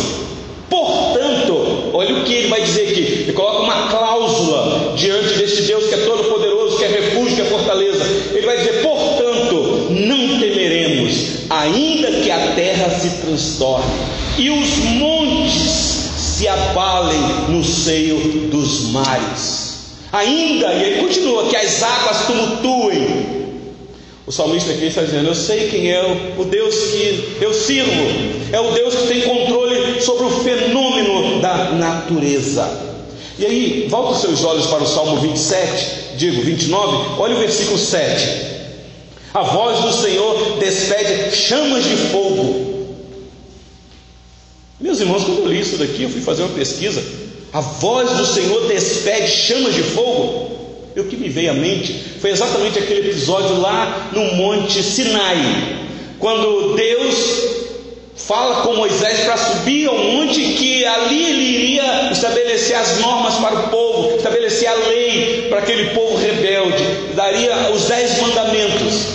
Portanto, 0.69 1.91
olha 1.93 2.17
o 2.17 2.25
que 2.25 2.33
ele 2.35 2.49
vai 2.49 2.63
dizer 2.63 2.89
aqui: 2.89 3.01
ele 3.01 3.33
coloca 3.35 3.63
uma 3.63 3.89
cláusula 3.89 4.95
diante 4.97 5.35
deste 5.35 5.63
Deus 5.63 5.87
que 5.87 5.95
é 5.95 5.99
todo-poderoso, 5.99 6.77
que 6.77 6.85
é 6.85 6.89
refúgio, 6.89 7.37
que 7.37 7.43
é 7.43 7.45
fortaleza. 7.45 8.05
Ele 8.33 8.45
vai 8.47 8.59
dizer: 8.59 8.83
portanto, 8.83 9.89
não 9.91 10.41
temeremos, 10.41 11.15
ainda 11.49 12.11
que 12.11 12.31
a 12.31 12.53
terra 12.55 12.91
se 12.91 13.23
transtorne 13.23 13.85
e 14.39 14.51
os 14.51 14.79
montes 14.97 15.53
se 16.17 16.49
abalem 16.49 17.21
no 17.49 17.63
seio 17.63 18.49
dos 18.49 18.89
mares. 18.91 19.62
Ainda, 20.13 20.75
e 20.75 20.85
ele 20.85 21.01
continua, 21.01 21.49
que 21.49 21.57
as 21.57 21.83
águas 21.83 22.27
tumultuem. 22.27 23.43
O 24.27 24.31
salmista 24.31 24.71
aqui 24.71 24.87
está 24.87 25.03
dizendo: 25.03 25.29
Eu 25.29 25.35
sei 25.35 25.69
quem 25.69 25.91
é 25.91 26.35
o 26.39 26.45
Deus 26.45 26.75
que 26.75 27.39
eu 27.41 27.53
sirvo, 27.55 27.91
é 28.53 28.61
o 28.61 28.73
Deus 28.73 28.95
que 28.95 29.07
tem 29.09 29.23
controle 29.23 30.01
sobre 30.01 30.27
o 30.27 30.31
fenômeno 30.31 31.41
da 31.41 31.71
natureza. 31.73 32.93
E 33.39 33.47
aí, 33.47 33.87
volta 33.89 34.13
os 34.13 34.21
seus 34.21 34.45
olhos 34.45 34.67
para 34.67 34.83
o 34.83 34.87
Salmo 34.87 35.17
27, 35.17 36.17
digo 36.17 36.43
29, 36.43 37.19
olha 37.19 37.35
o 37.35 37.41
versículo 37.41 37.79
7. 37.79 38.53
A 39.33 39.43
voz 39.43 39.81
do 39.81 39.93
Senhor 39.93 40.59
despede 40.59 41.35
chamas 41.35 41.85
de 41.85 41.97
fogo 41.97 42.73
meus 44.83 44.99
irmãos, 44.99 45.23
quando 45.23 45.39
eu 45.39 45.47
li 45.47 45.61
isso 45.61 45.77
daqui, 45.77 46.03
eu 46.03 46.11
fui 46.11 46.21
fazer 46.21 46.43
uma 46.43 46.55
pesquisa. 46.55 47.01
A 47.53 47.61
voz 47.61 48.11
do 48.13 48.25
Senhor 48.25 48.67
despede 48.67 49.29
chamas 49.29 49.75
de 49.75 49.83
fogo. 49.83 50.51
E 50.97 51.01
o 51.01 51.05
que 51.05 51.17
me 51.17 51.29
veio 51.29 51.51
à 51.51 51.55
mente 51.55 51.93
foi 52.21 52.31
exatamente 52.31 52.79
aquele 52.79 53.11
episódio 53.11 53.61
lá 53.61 54.11
no 54.13 54.35
Monte 54.37 54.83
Sinai, 54.83 55.39
quando 56.19 56.75
Deus 56.77 57.43
fala 58.15 58.63
com 58.63 58.75
Moisés 58.75 59.21
para 59.21 59.37
subir 59.37 59.89
ao 59.89 59.97
monte, 59.97 60.41
que 60.41 60.85
ali 60.85 61.25
ele 61.25 61.43
iria 61.43 62.11
estabelecer 62.13 62.77
as 62.77 63.01
normas 63.01 63.35
para 63.35 63.55
o 63.55 63.69
povo, 63.69 64.17
estabelecer 64.17 64.69
a 64.69 64.75
lei 64.75 65.47
para 65.49 65.59
aquele 65.59 65.91
povo 65.91 66.17
rebelde, 66.17 66.85
daria 67.15 67.71
os 67.71 67.85
dez 67.87 68.21
mandamentos. 68.21 69.07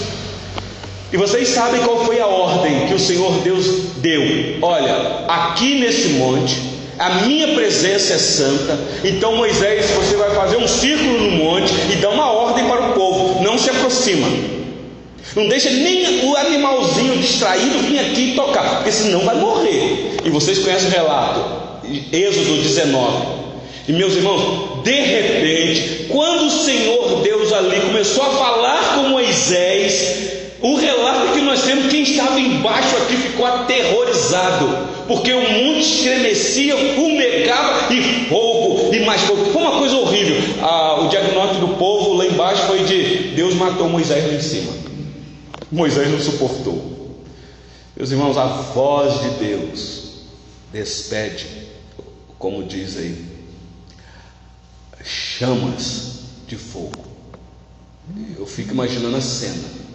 E 1.14 1.18
vocês 1.18 1.48
sabem 1.48 1.82
qual 1.82 2.04
foi 2.06 2.20
a 2.20 2.28
ordem 2.28 2.88
que 2.88 2.94
o 2.94 3.00
Senhor 3.00 3.32
Deus 3.40 3.66
deu? 3.98 4.22
Olha, 4.62 5.26
aqui 5.28 5.80
nesse 5.80 6.10
monte, 6.10 6.77
a 7.00 7.10
minha 7.26 7.50
presença 7.50 8.14
é 8.14 8.18
santa. 8.18 8.78
Então, 9.04 9.36
Moisés, 9.36 9.90
você 9.92 10.16
vai 10.16 10.34
fazer 10.36 10.58
um 10.58 10.68
círculo 10.68 11.20
no 11.20 11.32
monte 11.32 11.74
e 11.92 11.96
dá 11.98 12.10
uma 12.10 12.32
ordem 12.32 12.66
para 12.68 12.90
o 12.90 12.94
povo: 12.94 13.44
não 13.44 13.58
se 13.58 13.70
aproxima. 13.70 14.28
Não 15.36 15.48
deixa 15.48 15.70
nem 15.70 16.26
o 16.26 16.36
animalzinho 16.36 17.18
distraído 17.18 17.80
vir 17.80 18.00
aqui 18.00 18.34
tocar, 18.36 18.78
porque 18.78 18.92
senão 18.92 19.20
vai 19.20 19.36
morrer. 19.36 20.18
E 20.26 20.30
vocês 20.30 20.60
conhecem 20.60 20.88
o 20.88 20.92
relato, 20.92 21.46
Êxodo 22.12 22.62
19. 22.64 23.38
E 23.88 23.94
meus 23.94 24.16
irmãos, 24.16 24.84
de 24.84 24.92
repente, 24.92 26.08
quando 26.10 26.48
o 26.48 26.52
Senhor 26.52 27.22
Deus 27.22 27.54
ali 27.54 27.80
começou 27.82 28.24
a 28.24 28.30
falar 28.32 28.96
com 28.96 29.10
Moisés, 29.10 30.37
o 30.62 30.76
relato 30.76 31.34
que 31.34 31.42
nós 31.42 31.64
temos, 31.64 31.92
quem 31.92 32.02
estava 32.02 32.40
embaixo 32.40 32.96
aqui 32.98 33.16
ficou 33.16 33.46
aterrorizado, 33.46 34.68
porque 35.08 35.32
o 35.32 35.42
monte 35.42 35.82
estremecia, 35.82 36.76
fumegava 36.96 37.94
e 37.94 38.26
fogo, 38.28 38.94
e 38.94 39.00
mais 39.06 39.22
fogo. 39.22 39.46
Foi 39.52 39.62
uma 39.62 39.78
coisa 39.78 39.96
horrível. 39.98 40.36
Ah, 40.62 41.02
o 41.02 41.10
diagnóstico 41.10 41.68
do 41.68 41.76
povo 41.76 42.14
lá 42.14 42.26
embaixo 42.26 42.64
foi 42.64 42.84
de 42.84 43.36
Deus 43.36 43.54
matou 43.54 43.88
Moisés 43.88 44.26
lá 44.26 44.34
em 44.34 44.42
cima. 44.42 44.74
Moisés 45.72 46.10
não 46.10 46.20
suportou. 46.20 46.98
Meus 47.96 48.12
irmãos, 48.12 48.38
a 48.38 48.46
voz 48.46 49.22
de 49.22 49.30
Deus 49.46 50.12
despede, 50.72 51.48
como 52.40 52.64
diz 52.64 52.98
aí, 52.98 53.26
chamas 55.04 56.20
de 56.48 56.56
fogo. 56.56 57.06
Eu 58.38 58.46
fico 58.46 58.72
imaginando 58.72 59.18
a 59.18 59.22
cena. 59.22 59.87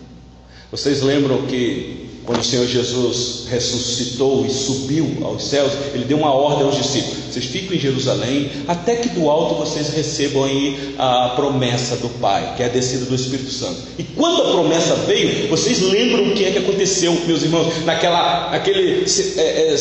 Vocês 0.73 1.03
lembram 1.03 1.43
que 1.43 2.09
quando 2.25 2.41
o 2.41 2.45
Senhor 2.45 2.67
Jesus 2.67 3.45
ressuscitou 3.51 4.47
e 4.47 4.51
subiu 4.51 5.19
aos 5.23 5.45
céus, 5.45 5.71
ele 5.93 6.07
deu 6.07 6.17
uma 6.17 6.33
ordem 6.33 6.65
aos 6.65 6.79
discípulos: 6.79 7.19
vocês 7.31 7.45
ficam 7.45 7.77
em 7.77 7.79
Jerusalém 7.79 8.51
até 8.67 8.97
que 8.97 9.11
do 9.11 9.29
alto 9.29 9.57
vocês 9.57 9.91
recebam 9.91 10.45
aí 10.45 10.95
a 10.99 11.35
promessa 11.37 11.97
do 11.97 12.09
Pai, 12.09 12.55
que 12.57 12.63
é 12.63 12.67
a 12.67 12.69
descida 12.71 13.05
do 13.05 13.15
Espírito 13.15 13.51
Santo. 13.51 13.83
E 13.99 14.03
quando 14.03 14.45
a 14.45 14.53
promessa 14.53 14.95
veio, 14.95 15.47
vocês 15.51 15.83
lembram 15.83 16.29
o 16.29 16.35
que 16.35 16.47
é 16.47 16.53
que 16.53 16.59
aconteceu, 16.59 17.13
meus 17.27 17.43
irmãos, 17.43 17.85
naquela, 17.85 18.51
naquele, 18.51 19.05
é, 19.37 19.77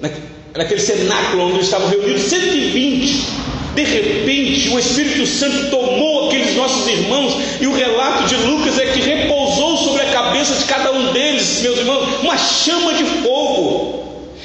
é, 0.00 0.12
naquele 0.54 0.80
cenáculo 0.80 1.48
onde 1.48 1.62
estavam 1.62 1.88
reunidos 1.88 2.22
120 2.22 3.49
de 3.74 3.84
repente, 3.84 4.68
o 4.68 4.78
Espírito 4.78 5.26
Santo 5.26 5.70
tomou 5.70 6.26
aqueles 6.26 6.56
nossos 6.56 6.86
irmãos, 6.88 7.36
e 7.60 7.66
o 7.66 7.74
relato 7.74 8.24
de 8.24 8.36
Lucas 8.36 8.78
é 8.78 8.86
que 8.86 9.00
repousou 9.00 9.76
sobre 9.76 10.02
a 10.02 10.12
cabeça 10.12 10.54
de 10.54 10.64
cada 10.64 10.92
um 10.92 11.12
deles, 11.12 11.60
meus 11.62 11.78
irmãos, 11.78 12.20
uma 12.22 12.36
chama 12.36 12.94
de 12.94 13.04
fogo. 13.04 14.00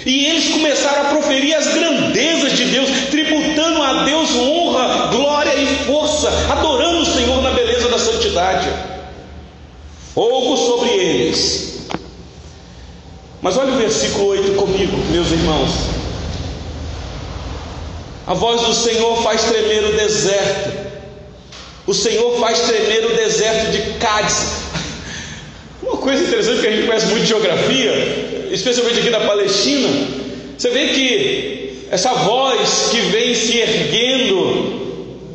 E 0.06 0.26
eles 0.26 0.50
começaram 0.50 1.02
a 1.02 1.06
proferir 1.06 1.56
as 1.56 1.68
grandezas 1.68 2.56
de 2.56 2.66
Deus, 2.66 2.88
tributando 3.10 3.82
a 3.82 4.04
Deus 4.04 4.30
honra, 4.36 5.08
glória 5.08 5.56
e 5.56 5.66
força, 5.86 6.30
adorando 6.52 7.00
o 7.00 7.06
Senhor 7.06 7.42
na 7.42 7.50
beleza 7.50 7.90
da 7.90 7.98
santidade. 7.98 8.70
Fogo 10.14 10.56
sobre 10.56 10.90
eles. 10.90 11.88
Mas 13.42 13.58
olha 13.58 13.74
o 13.74 13.78
versículo 13.78 14.28
8 14.28 14.52
comigo, 14.54 14.96
meus 15.12 15.32
irmãos. 15.32 16.05
A 18.28 18.34
voz 18.34 18.62
do 18.62 18.74
Senhor 18.74 19.22
faz 19.22 19.44
tremer 19.44 19.86
o 19.86 19.98
deserto. 19.98 20.72
O 21.86 21.94
Senhor 21.94 22.40
faz 22.40 22.60
tremer 22.62 23.06
o 23.06 23.16
deserto 23.16 23.72
de 23.72 24.00
Cádiz. 24.00 24.62
Uma 25.84 25.98
coisa 25.98 26.24
interessante 26.24 26.62
que 26.62 26.68
a 26.68 26.72
gente 26.72 26.88
conhece 26.88 27.06
muito 27.08 27.22
de 27.22 27.28
geografia, 27.28 28.50
especialmente 28.52 29.00
aqui 29.00 29.10
da 29.12 29.20
Palestina, 29.20 29.90
você 30.58 30.70
vê 30.70 30.88
que 30.88 31.88
essa 31.92 32.14
voz 32.14 32.90
que 32.92 33.00
vem 33.12 33.36
se 33.36 33.60
erguendo 33.60 34.86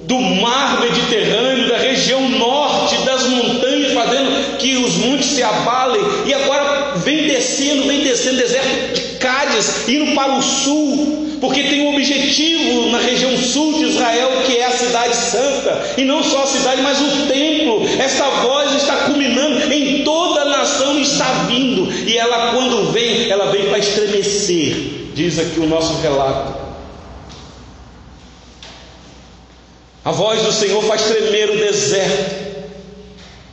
do 0.05 0.19
mar 0.19 0.81
Mediterrâneo, 0.81 1.69
da 1.69 1.79
região 1.79 2.29
norte, 2.31 2.97
das 3.05 3.23
montanhas, 3.29 3.93
fazendo 3.93 4.59
que 4.59 4.77
os 4.79 4.97
montes 4.97 5.27
se 5.27 5.43
abalem, 5.45 6.03
e 6.27 6.35
agora 6.35 6.95
vem 6.97 7.29
descendo, 7.29 7.87
vem 7.87 8.01
descendo, 8.01 8.39
deserto 8.39 8.95
de 8.95 9.01
Cádiz, 9.19 9.89
indo 9.89 10.13
para 10.17 10.37
o 10.37 10.43
sul, 10.43 11.39
porque 11.41 11.63
tem 11.63 11.83
um 11.83 11.95
objetivo 11.95 12.70
cidade 14.81 15.15
santa, 15.15 15.95
e 15.97 16.05
não 16.05 16.23
só 16.23 16.45
a 16.45 16.47
cidade, 16.47 16.83
mas 16.83 17.01
o 17.01 17.27
templo. 17.27 17.87
Esta 17.99 18.29
voz 18.43 18.75
está 18.75 18.97
culminando 19.07 19.73
em 19.73 20.05
toda 20.05 20.41
a 20.43 20.45
nação 20.45 20.99
está 20.99 21.45
vindo, 21.49 21.91
e 22.07 22.17
ela, 22.17 22.53
quando 22.53 22.93
vem, 22.93 23.31
ela 23.31 23.51
vem 23.51 23.69
para 23.69 23.79
estremecer, 23.79 24.75
diz 25.15 25.39
aqui 25.39 25.61
o 25.61 25.67
nosso 25.67 26.01
relato. 26.01 26.61
A 30.05 30.13
voz 30.13 30.43
do 30.43 30.53
Senhor 30.53 30.83
faz 30.85 31.03
tremer 31.03 31.51
o 31.51 31.59
deserto. 31.59 32.51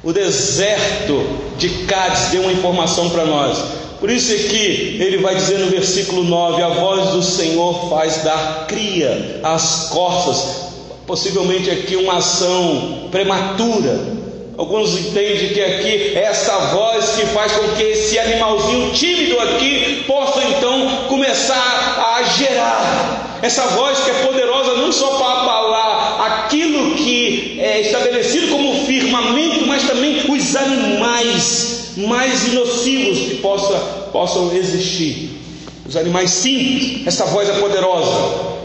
O 0.03 0.13
deserto 0.13 1.27
de 1.57 1.69
Cádiz 1.85 2.29
deu 2.31 2.43
uma 2.43 2.53
informação 2.53 3.09
para 3.09 3.25
nós. 3.25 3.57
Por 3.99 4.09
isso 4.09 4.31
é 4.31 4.37
que 4.37 4.97
ele 5.01 5.17
vai 5.17 5.35
dizer 5.35 5.59
no 5.59 5.67
versículo 5.67 6.23
9: 6.23 6.61
A 6.61 6.69
voz 6.69 7.09
do 7.09 7.23
Senhor 7.23 7.89
faz 7.89 8.23
dar 8.23 8.65
cria 8.67 9.41
às 9.43 9.89
corças, 9.89 10.66
possivelmente 11.07 11.71
aqui 11.71 11.95
uma 11.95 12.17
ação 12.17 13.07
prematura. 13.09 14.17
Alguns 14.57 14.99
entendem 14.99 15.49
que 15.49 15.61
aqui 15.61 16.17
é 16.17 16.23
essa 16.23 16.57
voz 16.73 17.15
que 17.15 17.25
faz 17.27 17.51
com 17.53 17.75
que 17.75 17.83
esse 17.83 18.19
animalzinho 18.19 18.91
tímido 18.91 19.39
aqui 19.39 20.03
possa 20.05 20.43
então 20.43 21.05
começar 21.07 22.17
a 22.17 22.23
gerar. 22.23 23.39
Essa 23.41 23.67
voz 23.67 23.99
que 23.99 24.09
é 24.09 24.13
poderosa 24.25 24.75
não 24.75 24.91
só 24.91 25.11
para 25.17 25.41
abalar 25.41 26.21
aquilo 26.21 26.95
que 26.95 27.59
é 27.61 27.81
estabelecido 27.81 28.47
como 28.47 28.85
firmamento, 28.85 29.65
mas 29.67 29.83
também 29.83 30.23
os 30.27 30.55
animais 30.55 31.93
mais 31.95 32.51
nocivos 32.51 33.19
que 33.19 33.35
possa, 33.35 33.77
possam 34.11 34.51
existir. 34.53 35.39
Os 35.87 35.95
animais 35.95 36.31
simples, 36.31 37.07
essa 37.07 37.25
voz 37.27 37.47
é 37.47 37.53
poderosa. 37.59 38.56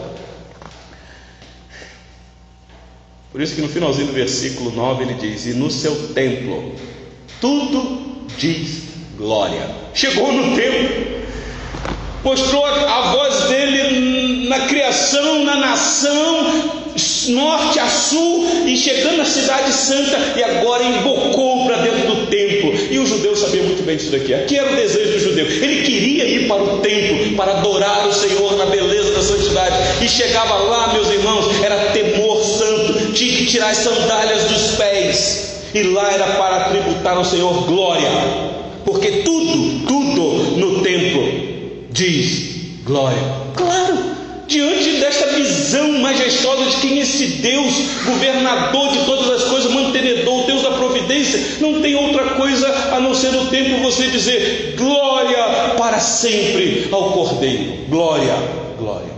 Por 3.33 3.41
isso 3.41 3.55
que 3.55 3.63
no 3.63 3.69
finalzinho 3.69 4.09
do 4.09 4.13
versículo 4.13 4.71
9 4.71 5.05
ele 5.05 5.15
diz: 5.15 5.47
E 5.47 5.55
no 5.55 5.71
seu 5.71 6.09
templo 6.09 6.75
tudo 7.41 8.27
diz 8.39 8.83
glória. 9.17 9.69
Chegou 9.95 10.33
no 10.33 10.55
templo, 10.55 11.07
mostrou 12.23 12.65
a 12.65 13.13
voz 13.13 13.49
dele 13.49 14.49
na 14.49 14.61
criação, 14.67 15.45
na 15.45 15.57
nação, 15.57 16.83
norte 17.29 17.79
a 17.79 17.89
sul, 17.89 18.47
e 18.67 18.77
chegando 18.77 19.19
na 19.19 19.25
cidade 19.25 19.73
santa, 19.73 20.19
e 20.37 20.43
agora 20.43 20.85
embocou 20.85 21.67
para 21.67 21.77
dentro 21.79 22.15
do 22.15 22.27
templo. 22.27 22.75
E 22.91 22.99
o 22.99 23.07
judeu 23.07 23.35
sabia 23.37 23.63
muito 23.63 23.83
bem 23.85 23.97
disso 23.97 24.11
daqui. 24.11 24.35
Aqui 24.35 24.59
era 24.59 24.73
o 24.73 24.77
desejo 24.77 25.13
do 25.13 25.19
judeu. 25.21 25.47
Ele 25.47 25.83
queria 25.83 26.25
ir 26.29 26.49
para 26.49 26.63
o 26.63 26.79
templo 26.79 27.37
para 27.37 27.53
adorar 27.53 28.07
o 28.09 28.13
Senhor 28.13 28.57
na 28.57 28.67
beleza 28.67 29.13
da 29.13 29.23
santidade. 29.23 29.77
E 30.03 30.09
chegava 30.09 30.55
lá, 30.55 30.93
meus 30.93 31.09
irmãos, 31.11 31.47
era 31.63 31.92
tirar 33.53 33.69
as 33.69 33.79
sandálias 33.79 34.45
dos 34.45 34.77
pés. 34.77 35.53
E 35.75 35.83
lá 35.83 36.11
era 36.13 36.27
para 36.37 36.65
tributar 36.65 37.17
ao 37.17 37.25
Senhor 37.25 37.65
glória, 37.65 38.09
porque 38.85 39.23
tudo, 39.23 39.87
tudo 39.87 40.57
no 40.59 40.83
templo 40.83 41.23
diz 41.91 42.83
glória. 42.85 43.23
Claro, 43.55 43.99
diante 44.47 45.01
desta 45.01 45.29
visão 45.29 45.93
majestosa 45.93 46.71
de 46.71 46.77
quem 46.77 46.99
é 46.99 47.03
esse 47.03 47.27
Deus, 47.27 47.73
governador 48.05 48.93
de 48.93 49.05
todas 49.07 49.31
as 49.31 49.45
coisas, 49.49 49.73
mantenedor, 49.73 50.45
Deus 50.45 50.63
da 50.63 50.73
providência, 50.73 51.41
não 51.61 51.81
tem 51.81 51.95
outra 51.95 52.35
coisa 52.35 52.69
a 52.95 53.01
não 53.01 53.15
ser 53.15 53.35
o 53.35 53.47
tempo 53.47 53.83
você 53.83 54.09
dizer 54.09 54.75
glória 54.77 55.75
para 55.79 56.01
sempre 56.01 56.89
ao 56.93 57.13
Cordeiro. 57.13 57.87
Glória, 57.89 58.35
glória. 58.79 59.13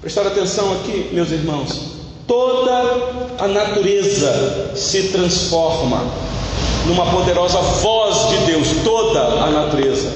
Prestar 0.00 0.26
atenção 0.26 0.72
aqui, 0.72 1.08
meus 1.12 1.30
irmãos. 1.30 1.95
Toda 2.26 3.36
a 3.38 3.46
natureza 3.46 4.72
se 4.74 5.04
transforma 5.08 6.04
numa 6.86 7.06
poderosa 7.10 7.60
voz 7.60 8.30
de 8.30 8.52
Deus, 8.52 8.68
toda 8.82 9.20
a 9.44 9.50
natureza, 9.50 10.12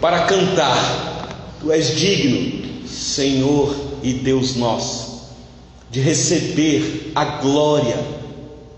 para 0.00 0.20
cantar: 0.20 1.26
Tu 1.60 1.72
és 1.72 1.96
digno, 1.96 2.86
Senhor 2.86 3.74
e 4.02 4.12
Deus 4.12 4.56
nosso, 4.56 5.30
de 5.90 6.00
receber 6.00 7.12
a 7.14 7.24
glória, 7.24 7.98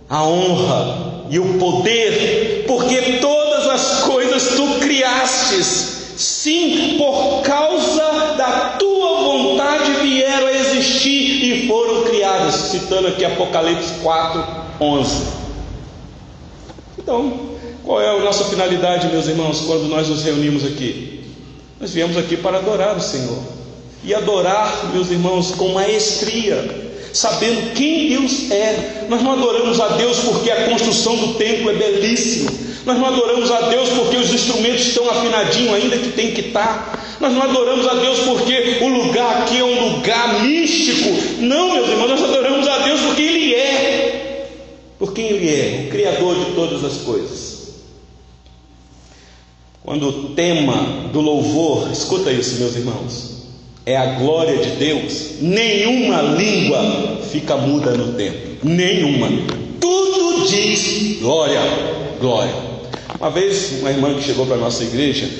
a 0.09 0.23
honra 0.23 1.25
e 1.29 1.41
o 1.41 1.55
poder, 1.59 2.65
porque 2.69 3.19
todas 3.21 3.67
as 3.67 4.01
coisas 4.05 4.51
tu 4.55 4.79
criastes, 4.79 6.15
sim, 6.17 6.95
por 6.99 7.43
causa 7.43 8.35
da 8.37 8.77
tua 8.79 9.23
vontade 9.23 9.93
vieram 10.03 10.47
a 10.47 10.53
existir 10.53 11.26
e 11.53 11.69
foram 11.69 12.05
criadas, 12.05 12.55
citando 12.55 13.09
aqui 13.09 13.25
Apocalipse 13.25 13.95
4, 14.03 14.45
11. 14.81 15.23
Então, 16.99 17.57
qual 17.85 18.01
é 18.01 18.09
a 18.09 18.21
nossa 18.21 18.45
finalidade, 18.45 19.07
meus 19.09 19.27
irmãos, 19.29 19.61
quando 19.61 19.85
nós 19.89 20.09
nos 20.09 20.25
reunimos 20.25 20.65
aqui? 20.65 21.25
Nós 21.81 21.93
viemos 21.93 22.17
aqui 22.17 22.37
para 22.37 22.59
adorar 22.59 22.97
o 22.97 23.01
Senhor 23.01 23.39
e 24.03 24.15
adorar, 24.15 24.91
meus 24.93 25.11
irmãos, 25.11 25.53
com 25.53 25.69
maestria, 25.69 26.93
sabendo 27.13 27.75
quem 27.75 28.09
Deus 28.09 28.51
é. 28.51 29.07
Nós 29.09 29.23
não 29.23 29.33
adoramos 29.33 29.81
a 29.81 29.89
Deus 29.89 30.19
porque 30.21 30.51
a 30.51 30.69
construção 30.69 31.17
do 31.17 31.35
templo 31.35 31.71
é 31.71 31.75
belíssima. 31.75 32.51
Nós 32.85 32.99
não 32.99 33.07
adoramos 33.07 33.51
a 33.51 33.63
Deus 33.63 33.89
porque 33.91 34.17
os 34.17 34.33
instrumentos 34.33 34.87
estão 34.87 35.11
afinadinhos, 35.11 35.75
ainda 35.75 35.99
que 35.99 36.13
tem 36.13 36.33
que 36.33 36.41
estar. 36.41 36.96
Nós 37.21 37.33
não 37.33 37.43
adoramos 37.43 37.87
a 37.87 37.95
Deus 37.95 38.19
porque 38.21 38.79
o 38.83 38.89
lugar 38.89 39.43
aqui 39.43 39.59
é 39.59 39.65
um 39.65 39.93
lugar 39.93 40.43
místico. 40.43 41.11
Não, 41.41 41.75
meus 41.75 41.89
irmãos, 41.89 42.11
nós 42.11 42.23
adoramos 42.23 42.67
a 42.69 42.79
Deus 42.79 43.01
porque 43.01 43.23
Ele 43.23 43.55
é. 43.55 44.49
Por 44.99 45.13
quem 45.13 45.27
Ele 45.27 45.49
é, 45.49 45.87
o 45.87 45.91
Criador 45.91 46.37
de 46.37 46.53
todas 46.53 46.85
as 46.85 46.99
coisas. 46.99 47.57
Quando 49.83 50.09
o 50.09 50.35
tema 50.35 51.09
do 51.13 51.21
louvor, 51.21 51.91
escuta 51.93 52.31
isso, 52.33 52.57
meus 52.57 52.75
irmãos 52.75 53.37
é 53.87 53.97
a 53.97 54.19
glória 54.19 54.59
de 54.59 54.71
Deus, 54.71 55.41
nenhuma 55.41 56.21
língua 56.21 57.21
fica 57.31 57.57
muda 57.57 57.93
no 57.93 58.15
templo, 58.15 58.59
nenhuma. 58.65 59.29
Tudo 59.81 60.45
diz 60.49 61.21
glória, 61.21 61.61
glória. 62.21 62.53
Uma 63.21 63.31
vez, 63.31 63.79
uma 63.81 63.91
irmã 63.91 64.13
que 64.15 64.25
chegou 64.25 64.45
para 64.45 64.57
a 64.57 64.59
nossa 64.59 64.83
igreja, 64.83 65.31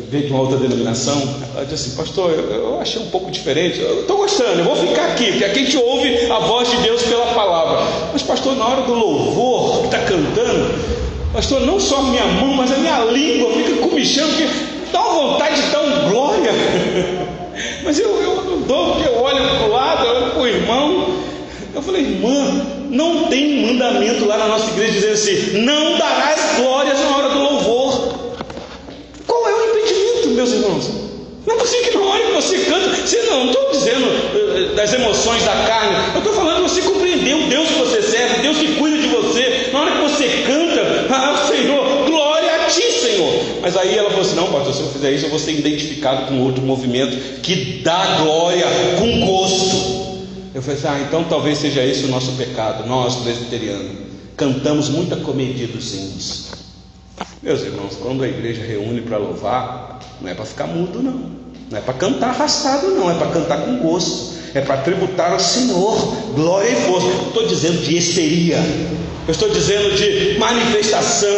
veio 0.00 0.26
de 0.26 0.32
uma 0.32 0.40
outra 0.40 0.58
denominação, 0.58 1.22
ela 1.54 1.64
disse 1.64 1.88
assim, 1.88 1.96
pastor, 1.96 2.32
eu 2.32 2.80
achei 2.80 3.00
um 3.00 3.10
pouco 3.10 3.30
diferente, 3.30 3.78
eu 3.78 4.00
estou 4.00 4.16
gostando, 4.16 4.58
eu 4.58 4.64
vou 4.64 4.74
ficar 4.74 5.06
aqui, 5.06 5.30
porque 5.30 5.44
aqui 5.44 5.60
a 5.60 5.64
gente 5.64 5.76
ouve 5.76 6.32
a 6.32 6.40
voz 6.40 6.68
de 6.68 6.76
Deus 6.78 7.02
pela 7.02 7.26
palavra. 7.26 7.86
Mas 8.12 8.22
pastor, 8.22 8.56
na 8.56 8.66
hora 8.66 8.82
do 8.82 8.92
louvor 8.92 9.80
que 9.82 9.86
está 9.86 10.00
cantando, 10.00 10.74
pastor, 11.32 11.60
não 11.60 11.78
só 11.78 11.98
a 11.98 12.02
minha 12.02 12.26
mão, 12.26 12.54
mas 12.54 12.72
a 12.72 12.76
minha 12.76 13.04
língua 13.04 13.52
fica 13.52 13.88
comichando, 13.88 14.30
porque 14.30 14.48
dá 14.92 15.00
uma 15.00 15.28
vontade 15.28 15.62
de 15.62 15.70
dar 15.70 16.10
glória. 16.10 16.50
Mas 17.84 18.00
eu, 18.00 18.20
eu 18.20 18.42
não 18.42 18.62
dou, 18.62 18.94
porque 18.94 19.08
eu 19.08 19.22
olho 19.22 19.48
para 19.48 19.66
o 19.66 19.70
lado, 19.70 20.06
eu 20.06 20.16
olho 20.16 20.30
para 20.32 20.40
o 20.40 20.46
irmão. 20.48 21.06
Eu 21.72 21.82
falei, 21.82 22.02
irmã, 22.02 22.66
não 22.90 23.24
tem 23.24 23.66
mandamento 23.66 24.24
lá 24.24 24.38
na 24.38 24.48
nossa 24.48 24.70
igreja 24.70 24.92
dizendo 24.92 25.12
assim: 25.12 25.58
não 25.64 25.98
darás 25.98 26.56
glórias 26.56 26.98
na 26.98 27.16
hora 27.16 27.28
do 27.28 27.38
louvor. 27.38 27.63
Meus 30.44 30.52
irmãos? 30.52 30.90
Não 31.46 31.56
é 31.56 31.58
possível 31.58 31.90
que 31.90 31.98
na 31.98 32.04
hora 32.04 32.24
que 32.24 32.32
você 32.32 32.58
canta, 32.58 32.88
você 32.88 33.22
não 33.22 33.46
estou 33.46 33.70
dizendo 33.70 34.06
uh, 34.06 34.74
das 34.76 34.92
emoções 34.92 35.44
da 35.44 35.52
carne, 35.66 35.94
eu 36.14 36.18
estou 36.18 36.32
falando 36.32 36.64
de 36.64 36.70
você 36.70 36.82
compreender 36.82 37.34
o 37.34 37.48
Deus 37.48 37.68
que 37.68 37.78
você 37.78 38.02
serve, 38.02 38.38
o 38.38 38.42
Deus 38.42 38.56
que 38.58 38.74
cuida 38.76 38.98
de 38.98 39.08
você. 39.08 39.70
Na 39.72 39.80
hora 39.80 39.90
que 39.92 40.02
você 40.02 40.28
canta, 40.46 41.06
ah, 41.10 41.46
Senhor, 41.48 41.84
mas 43.64 43.78
aí 43.78 43.96
ela 43.96 44.10
falou 44.10 44.26
assim: 44.26 44.36
não, 44.36 44.52
pastor, 44.52 44.74
se 44.74 44.80
eu 44.82 44.88
fizer 44.88 45.12
isso, 45.12 45.24
eu 45.24 45.30
vou 45.30 45.38
ser 45.38 45.52
identificado 45.52 46.26
com 46.26 46.40
outro 46.42 46.62
movimento 46.62 47.40
que 47.40 47.80
dá 47.82 48.18
glória 48.22 48.66
com 48.98 49.26
gosto. 49.26 50.18
Eu 50.54 50.60
falei 50.60 50.78
assim: 50.78 50.86
ah, 50.88 51.04
então 51.06 51.24
talvez 51.24 51.58
seja 51.58 51.82
esse 51.82 52.04
o 52.04 52.08
nosso 52.08 52.32
pecado, 52.32 52.86
nós 52.86 53.16
presbiterianos. 53.16 54.04
Cantamos 54.36 54.90
muita 54.90 55.16
comedia 55.16 55.66
dos 55.66 55.94
hinos. 55.94 56.63
Meus 57.42 57.60
irmãos, 57.60 57.96
quando 58.00 58.24
a 58.24 58.28
igreja 58.28 58.64
reúne 58.64 59.02
para 59.02 59.18
louvar, 59.18 60.00
não 60.20 60.30
é 60.30 60.34
para 60.34 60.44
ficar 60.44 60.66
mudo, 60.66 61.02
não. 61.02 61.30
Não 61.70 61.78
é 61.78 61.80
para 61.80 61.94
cantar 61.94 62.30
arrastado, 62.30 62.88
não. 62.88 63.10
É 63.10 63.14
para 63.14 63.28
cantar 63.28 63.58
com 63.58 63.78
gosto. 63.78 64.34
É 64.54 64.60
para 64.60 64.78
tributar 64.78 65.32
ao 65.32 65.40
Senhor 65.40 65.96
glória 66.34 66.70
e 66.70 66.76
força. 66.86 67.08
Estou 67.26 67.46
dizendo 67.46 67.82
de 67.82 67.96
histeria. 67.96 68.58
Eu 69.26 69.32
estou 69.32 69.48
dizendo 69.48 69.94
de 69.96 70.38
manifestação 70.38 71.34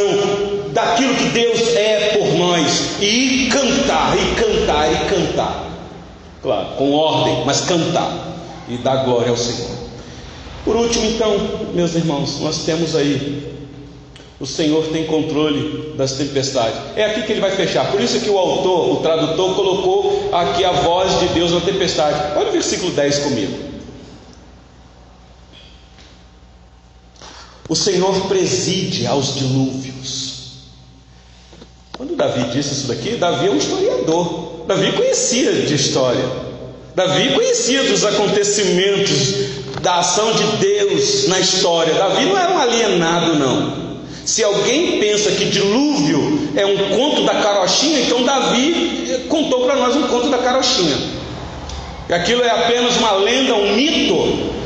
daquilo 0.72 1.14
que 1.14 1.28
Deus 1.30 1.74
é 1.74 2.18
por 2.18 2.38
nós 2.38 3.00
e 3.00 3.48
cantar, 3.50 4.16
e 4.16 4.34
cantar, 4.34 4.92
e 4.92 5.08
cantar. 5.08 5.70
Claro, 6.42 6.76
com 6.76 6.92
ordem, 6.92 7.44
mas 7.46 7.62
cantar 7.62 8.36
e 8.68 8.76
dar 8.76 9.04
glória 9.04 9.30
ao 9.30 9.36
Senhor. 9.36 9.70
Por 10.64 10.76
último, 10.76 11.06
então, 11.06 11.38
meus 11.74 11.94
irmãos, 11.94 12.40
nós 12.40 12.64
temos 12.64 12.94
aí 12.94 13.55
o 14.38 14.44
Senhor 14.44 14.86
tem 14.88 15.06
controle 15.06 15.94
das 15.96 16.12
tempestades. 16.12 16.78
É 16.94 17.06
aqui 17.06 17.22
que 17.22 17.32
ele 17.32 17.40
vai 17.40 17.52
fechar. 17.52 17.90
Por 17.90 18.00
isso 18.00 18.20
que 18.20 18.28
o 18.28 18.38
autor, 18.38 18.92
o 18.92 18.96
tradutor, 18.96 19.54
colocou 19.54 20.28
aqui 20.30 20.62
a 20.62 20.72
voz 20.72 21.20
de 21.20 21.28
Deus 21.28 21.52
na 21.52 21.60
tempestade. 21.60 22.38
Olha 22.38 22.50
o 22.50 22.52
versículo 22.52 22.92
10 22.92 23.18
comigo. 23.20 23.66
O 27.66 27.74
Senhor 27.74 28.28
preside 28.28 29.06
aos 29.06 29.34
dilúvios. 29.34 30.36
Quando 31.96 32.14
Davi 32.14 32.44
disse 32.52 32.74
isso 32.74 32.88
daqui, 32.88 33.16
Davi 33.16 33.46
é 33.46 33.50
um 33.50 33.56
historiador. 33.56 34.64
Davi 34.66 34.92
conhecia 34.92 35.52
de 35.62 35.74
história. 35.74 36.24
Davi 36.94 37.32
conhecia 37.34 37.84
dos 37.84 38.04
acontecimentos 38.04 39.80
da 39.80 39.98
ação 40.00 40.32
de 40.32 40.44
Deus 40.58 41.26
na 41.28 41.40
história. 41.40 41.94
Davi 41.94 42.26
não 42.26 42.36
era 42.36 42.52
um 42.52 42.58
alienado, 42.58 43.34
não. 43.36 43.85
Se 44.26 44.42
alguém 44.42 44.98
pensa 44.98 45.30
que 45.30 45.44
dilúvio 45.44 46.50
é 46.56 46.66
um 46.66 46.90
conto 46.90 47.22
da 47.22 47.36
carochinha, 47.36 48.00
então 48.00 48.24
Davi 48.24 49.24
contou 49.28 49.64
para 49.64 49.76
nós 49.76 49.94
um 49.94 50.02
conto 50.08 50.28
da 50.28 50.38
carochinha. 50.38 50.96
E 52.08 52.12
aquilo 52.12 52.42
é 52.42 52.50
apenas 52.50 52.96
uma 52.96 53.12
lenda, 53.12 53.54
um 53.54 53.76
mito. 53.76 54.14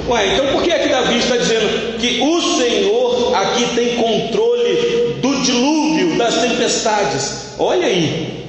Ué, 0.08 0.28
então 0.28 0.46
por 0.46 0.62
que 0.62 0.72
é 0.72 0.78
que 0.78 0.88
Davi 0.88 1.18
está 1.18 1.36
dizendo 1.36 1.98
que 1.98 2.20
o 2.22 2.40
Senhor 2.56 3.36
aqui 3.36 3.66
tem 3.74 3.96
controle 3.96 5.18
do 5.20 5.42
dilúvio, 5.42 6.16
das 6.16 6.36
tempestades? 6.36 7.54
Olha 7.58 7.86
aí. 7.86 8.46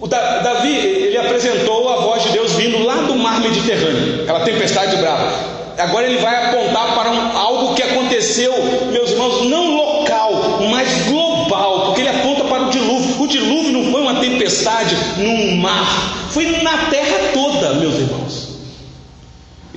O 0.00 0.08
Davi, 0.08 0.74
ele 0.74 1.16
apresentou 1.16 1.88
a 1.90 1.96
voz 1.98 2.24
de 2.24 2.30
Deus 2.30 2.54
vindo 2.54 2.84
lá 2.84 2.96
do 2.96 3.14
mar 3.14 3.40
Mediterrâneo, 3.40 4.22
aquela 4.24 4.40
tempestade 4.40 4.96
brava 4.96 5.56
agora 5.82 6.06
ele 6.06 6.18
vai 6.18 6.46
apontar 6.46 6.94
para 6.94 7.10
um, 7.10 7.36
algo 7.36 7.74
que 7.74 7.82
aconteceu, 7.82 8.05
meus 8.38 9.10
irmãos, 9.10 9.48
não 9.48 9.76
local, 9.76 10.60
mas 10.70 11.06
global, 11.06 11.86
porque 11.86 12.00
ele 12.00 12.08
aponta 12.08 12.44
para 12.44 12.68
o 12.68 12.70
dilúvio. 12.70 13.22
O 13.22 13.26
dilúvio 13.26 13.72
não 13.72 13.90
foi 13.92 14.02
uma 14.02 14.20
tempestade 14.20 14.96
num 15.18 15.56
mar, 15.56 16.28
foi 16.30 16.62
na 16.62 16.86
terra 16.90 17.32
toda, 17.32 17.74
meus 17.74 17.94
irmãos. 17.94 18.56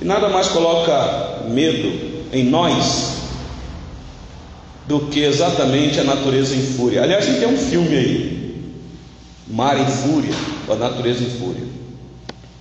E 0.00 0.04
nada 0.04 0.28
mais 0.28 0.48
coloca 0.48 1.42
medo 1.48 2.26
em 2.32 2.44
nós 2.44 3.16
do 4.86 5.00
que 5.06 5.22
exatamente 5.22 6.00
a 6.00 6.04
natureza 6.04 6.54
em 6.54 6.62
fúria. 6.62 7.02
Aliás, 7.02 7.24
tem 7.24 7.46
um 7.46 7.56
filme 7.56 7.96
aí, 7.96 8.74
Mar 9.46 9.78
em 9.78 9.86
Fúria, 9.86 10.34
ou 10.66 10.74
a 10.74 10.78
Natureza 10.78 11.22
em 11.22 11.30
Fúria. 11.30 11.64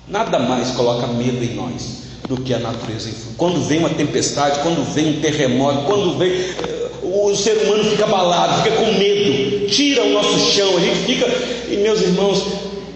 Nada 0.07 0.39
mais 0.39 0.71
coloca 0.71 1.07
medo 1.07 1.43
em 1.43 1.55
nós 1.55 2.08
do 2.27 2.37
que 2.37 2.53
a 2.53 2.59
natureza. 2.59 3.09
Quando 3.37 3.65
vem 3.67 3.79
uma 3.79 3.89
tempestade, 3.89 4.59
quando 4.59 4.83
vem 4.93 5.17
um 5.17 5.21
terremoto, 5.21 5.85
quando 5.85 6.17
vem. 6.17 6.31
Eh, 6.31 6.79
o 7.01 7.35
ser 7.35 7.57
humano 7.63 7.83
fica 7.85 8.03
abalado, 8.03 8.61
fica 8.61 8.75
com 8.75 8.93
medo, 8.93 9.67
tira 9.67 10.03
o 10.03 10.13
nosso 10.13 10.37
chão, 10.51 10.77
a 10.77 10.79
gente 10.79 11.05
fica. 11.05 11.25
E 11.71 11.77
meus 11.77 12.01
irmãos, 12.01 12.43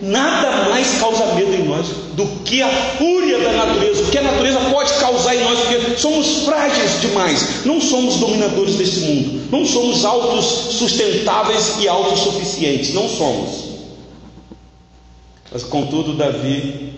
nada 0.02 0.70
mais 0.70 1.00
causa 1.00 1.34
medo 1.34 1.54
em 1.54 1.64
nós 1.64 1.88
do 2.14 2.26
que 2.44 2.62
a 2.62 2.70
fúria 2.98 3.40
da 3.40 3.54
natureza, 3.54 4.04
o 4.04 4.10
que 4.10 4.18
a 4.18 4.22
natureza 4.22 4.60
pode 4.70 4.94
causar 4.96 5.36
em 5.36 5.44
nós, 5.44 5.60
porque 5.60 5.98
somos 5.98 6.44
frágeis 6.44 7.02
demais, 7.02 7.66
não 7.66 7.80
somos 7.80 8.18
dominadores 8.18 8.76
desse 8.76 9.00
mundo, 9.00 9.48
não 9.52 9.66
somos 9.66 10.06
autossustentáveis 10.06 11.76
e 11.80 11.88
autossuficientes, 11.88 12.94
não 12.94 13.08
somos. 13.10 13.64
Mas 15.52 15.64
contudo, 15.64 16.14
Davi 16.14 16.94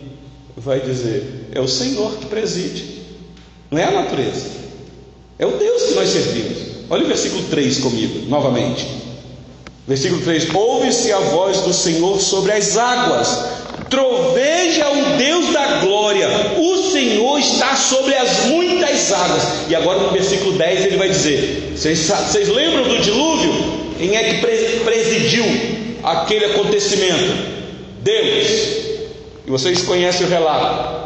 vai 0.58 0.80
dizer: 0.80 1.45
é 1.56 1.62
o 1.62 1.68
Senhor 1.70 2.18
que 2.18 2.26
preside, 2.26 2.84
não 3.72 3.80
é 3.80 3.86
a 3.86 3.92
natureza, 3.92 4.46
é 5.40 5.46
o 5.46 5.52
Deus 5.52 5.84
que 5.84 5.94
nós 5.94 6.10
servimos. 6.10 6.58
Olha 6.90 7.06
o 7.06 7.08
versículo 7.08 7.44
3 7.50 7.78
comigo, 7.80 8.30
novamente. 8.30 8.86
Versículo 9.88 10.22
3: 10.22 10.54
Ouve-se 10.54 11.12
a 11.14 11.20
voz 11.20 11.62
do 11.62 11.74
Senhor 11.74 12.20
sobre 12.20 12.52
as 12.52 12.78
águas, 12.78 13.46
troveja 13.90 14.90
o 14.90 15.18
Deus 15.18 15.54
da 15.54 15.80
glória, 15.80 16.28
o 16.58 16.92
Senhor 16.92 17.40
está 17.40 17.76
sobre 17.76 18.14
as 18.16 18.48
muitas 18.48 19.12
águas. 19.14 19.44
E 19.70 19.76
agora 19.76 20.00
no 20.00 20.12
versículo 20.12 20.58
10 20.58 20.86
ele 20.86 20.98
vai 20.98 21.10
dizer: 21.10 21.74
Vocês, 21.76 22.00
vocês 22.00 22.50
lembram 22.50 22.84
do 22.84 23.00
dilúvio? 23.00 23.86
Quem 23.98 24.16
é 24.18 24.24
que 24.26 24.82
presidiu 24.84 25.46
aquele 26.04 26.46
acontecimento? 26.46 27.56
Deus. 28.02 28.48
E 29.48 29.52
vocês 29.52 29.82
conhecem 29.84 30.28
o 30.28 30.30
relato. 30.30 31.05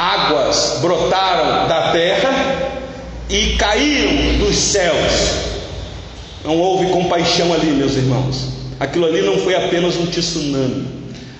Águas 0.00 0.78
brotaram 0.80 1.68
da 1.68 1.92
terra 1.92 2.72
e 3.28 3.54
caíram 3.58 4.38
dos 4.38 4.56
céus. 4.56 5.12
Não 6.42 6.58
houve 6.58 6.86
compaixão 6.86 7.52
ali, 7.52 7.66
meus 7.66 7.96
irmãos. 7.96 8.48
Aquilo 8.80 9.04
ali 9.04 9.20
não 9.20 9.36
foi 9.36 9.54
apenas 9.54 9.96
um 9.96 10.06
tsunami. 10.06 10.86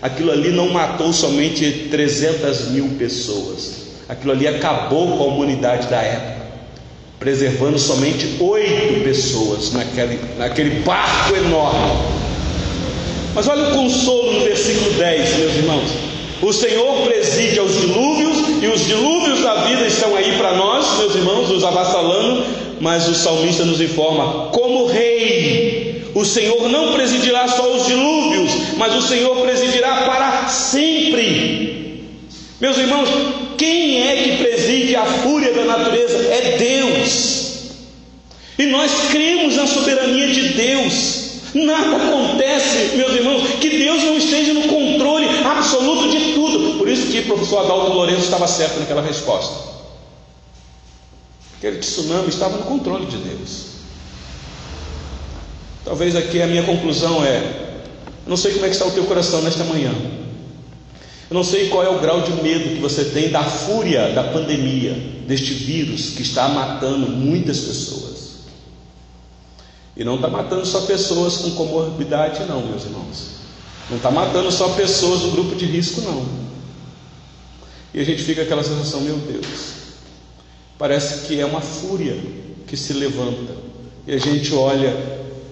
Aquilo 0.02 0.30
ali 0.30 0.50
não 0.50 0.68
matou 0.68 1.10
somente 1.10 1.88
300 1.90 2.68
mil 2.68 2.86
pessoas. 2.98 3.80
Aquilo 4.06 4.32
ali 4.32 4.46
acabou 4.46 5.16
com 5.16 5.24
a 5.24 5.26
humanidade 5.28 5.86
da 5.88 6.02
época, 6.02 6.46
preservando 7.18 7.78
somente 7.78 8.36
oito 8.40 9.02
pessoas 9.02 9.72
naquele, 9.72 10.20
naquele 10.36 10.80
barco 10.80 11.34
enorme. 11.34 11.92
Mas 13.34 13.48
olha 13.48 13.70
o 13.70 13.72
consolo 13.72 14.34
no 14.34 14.40
versículo 14.40 14.90
10, 14.98 15.38
meus 15.38 15.54
irmãos. 15.54 16.10
O 16.42 16.52
Senhor 16.54 17.02
preside 17.06 17.58
aos 17.58 17.72
dilúvios, 17.72 18.49
e 18.60 18.66
os 18.66 18.86
dilúvios 18.86 19.40
da 19.40 19.54
vida 19.64 19.86
estão 19.86 20.14
aí 20.14 20.36
para 20.36 20.54
nós, 20.54 20.98
meus 20.98 21.14
irmãos, 21.14 21.48
nos 21.48 21.64
avassalando, 21.64 22.44
mas 22.80 23.08
o 23.08 23.14
salmista 23.14 23.64
nos 23.64 23.80
informa: 23.80 24.48
como 24.50 24.86
rei, 24.86 26.02
o 26.14 26.24
Senhor 26.24 26.68
não 26.68 26.92
presidirá 26.92 27.48
só 27.48 27.74
os 27.74 27.86
dilúvios, 27.86 28.50
mas 28.76 28.94
o 28.94 29.02
Senhor 29.02 29.36
presidirá 29.36 30.02
para 30.02 30.48
sempre. 30.48 32.04
Meus 32.60 32.76
irmãos, 32.76 33.08
quem 33.56 34.06
é 34.06 34.16
que 34.16 34.44
preside 34.44 34.94
a 34.94 35.04
fúria 35.04 35.52
da 35.52 35.64
natureza? 35.64 36.18
É 36.30 36.56
Deus. 36.58 37.40
E 38.58 38.66
nós 38.66 38.90
cremos 39.10 39.56
na 39.56 39.66
soberania 39.66 40.28
de 40.28 40.48
Deus. 40.50 41.19
Nada 41.54 41.96
acontece, 41.96 42.96
meus 42.96 43.12
irmãos, 43.12 43.42
que 43.60 43.70
Deus 43.70 44.02
não 44.04 44.16
esteja 44.16 44.54
no 44.54 44.62
controle 44.68 45.26
absoluto 45.44 46.08
de 46.08 46.34
tudo. 46.34 46.78
Por 46.78 46.88
isso 46.88 47.08
que 47.08 47.20
o 47.20 47.24
professor 47.24 47.64
Adalto 47.64 47.92
Lourenço 47.92 48.24
estava 48.24 48.46
certo 48.46 48.78
naquela 48.78 49.02
resposta. 49.02 49.70
Aquele 51.58 51.78
tsunami 51.78 52.28
estava 52.28 52.56
no 52.56 52.64
controle 52.64 53.06
de 53.06 53.16
Deus. 53.16 53.70
Talvez 55.84 56.14
aqui 56.14 56.40
a 56.40 56.46
minha 56.46 56.62
conclusão 56.62 57.24
é: 57.24 57.38
eu 58.24 58.30
não 58.30 58.36
sei 58.36 58.52
como 58.52 58.64
é 58.64 58.68
que 58.68 58.74
está 58.74 58.86
o 58.86 58.92
teu 58.92 59.04
coração 59.04 59.42
nesta 59.42 59.64
manhã. 59.64 59.92
Eu 61.30 61.34
não 61.34 61.44
sei 61.44 61.68
qual 61.68 61.84
é 61.84 61.88
o 61.88 62.00
grau 62.00 62.22
de 62.22 62.32
medo 62.42 62.74
que 62.74 62.80
você 62.80 63.04
tem 63.04 63.28
da 63.28 63.44
fúria 63.44 64.12
da 64.12 64.24
pandemia, 64.24 64.94
deste 65.26 65.52
vírus 65.52 66.10
que 66.10 66.22
está 66.22 66.48
matando 66.48 67.08
muitas 67.08 67.58
pessoas. 67.60 68.19
E 70.00 70.04
não 70.04 70.14
está 70.14 70.28
matando 70.28 70.64
só 70.64 70.80
pessoas 70.80 71.36
com 71.36 71.50
comorbidade, 71.50 72.46
não, 72.48 72.62
meus 72.62 72.86
irmãos. 72.86 73.32
Não 73.90 73.98
está 73.98 74.10
matando 74.10 74.50
só 74.50 74.70
pessoas 74.70 75.20
do 75.20 75.30
grupo 75.30 75.54
de 75.54 75.66
risco, 75.66 76.00
não. 76.00 76.26
E 77.92 78.00
a 78.00 78.04
gente 78.04 78.22
fica 78.22 78.40
aquela 78.40 78.64
sensação, 78.64 79.02
meu 79.02 79.18
Deus, 79.18 79.44
parece 80.78 81.26
que 81.26 81.38
é 81.38 81.44
uma 81.44 81.60
fúria 81.60 82.18
que 82.66 82.78
se 82.78 82.94
levanta. 82.94 83.54
E 84.06 84.14
a 84.14 84.16
gente 84.16 84.54
olha 84.54 84.96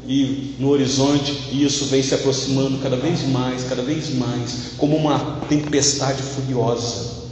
e 0.07 0.55
no 0.59 0.71
horizonte 0.71 1.31
e 1.53 1.67
isso 1.67 1.85
vem 1.85 2.03
se 2.03 2.15
aproximando 2.15 2.79
cada 2.79 2.97
vez 2.97 3.29
mais, 3.29 3.65
cada 3.65 3.83
vez 3.83 4.15
mais, 4.15 4.73
como 4.79 4.97
uma 4.97 5.43
tempestade 5.47 6.23
furiosa. 6.23 7.29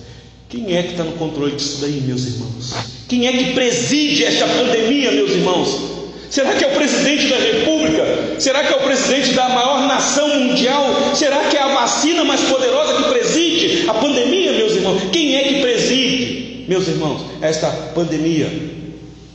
Quem 0.51 0.77
é 0.77 0.83
que 0.83 0.91
está 0.91 1.05
no 1.05 1.13
controle 1.13 1.57
disso 1.57 1.79
daí, 1.81 1.99
meus 2.03 2.27
irmãos? 2.27 2.75
Quem 3.09 3.27
é 3.27 3.33
que 3.33 3.55
preside 3.55 4.23
esta 4.23 4.47
pandemia, 4.47 5.13
meus 5.13 5.31
irmãos? 5.31 5.96
Será 6.31 6.55
que 6.55 6.65
é 6.65 6.69
o 6.69 6.75
presidente 6.75 7.29
da 7.29 7.37
República? 7.37 8.05
Será 8.39 8.65
que 8.65 8.73
é 8.73 8.77
o 8.77 8.81
presidente 8.81 9.33
da 9.33 9.49
maior 9.49 9.87
nação 9.87 10.29
mundial? 10.29 10.85
Será 11.15 11.45
que 11.45 11.57
é 11.57 11.63
a 11.63 11.69
vacina 11.69 12.25
mais 12.25 12.41
poderosa 12.43 13.03
que 13.03 13.09
preside 13.11 13.89
a 13.89 13.95
pandemia, 13.95 14.53
meus 14.53 14.73
irmãos? 14.73 15.03
Quem 15.13 15.37
é 15.37 15.43
que 15.45 15.61
preside, 15.61 16.65
meus 16.69 16.89
irmãos, 16.89 17.23
esta 17.41 17.69
pandemia? 17.95 18.51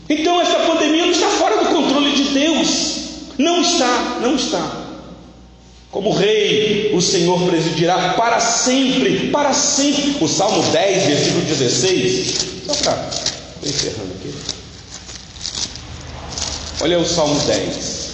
Então, 0.10 0.42
esta 0.42 0.60
pandemia 0.60 1.06
não 1.06 1.12
está 1.12 1.28
fora 1.28 1.58
do 1.58 1.70
controle 1.70 2.12
de 2.12 2.24
Deus. 2.34 2.98
Não 3.38 3.62
está, 3.62 4.20
não 4.22 4.36
está. 4.36 4.82
Como 5.90 6.12
rei, 6.12 6.92
o 6.94 7.02
Senhor 7.02 7.42
presidirá 7.50 8.14
para 8.14 8.40
sempre, 8.40 9.30
para 9.30 9.54
sempre. 9.54 10.18
O 10.22 10.28
Salmo 10.28 10.64
10, 10.72 11.04
versículo 11.06 11.42
16. 11.42 12.36
Só 12.66 12.74
para 12.76 13.10
encerrando 13.64 14.14
aqui. 14.20 14.61
Olha 16.82 16.98
o 16.98 17.06
Salmo 17.06 17.40
10, 17.40 18.10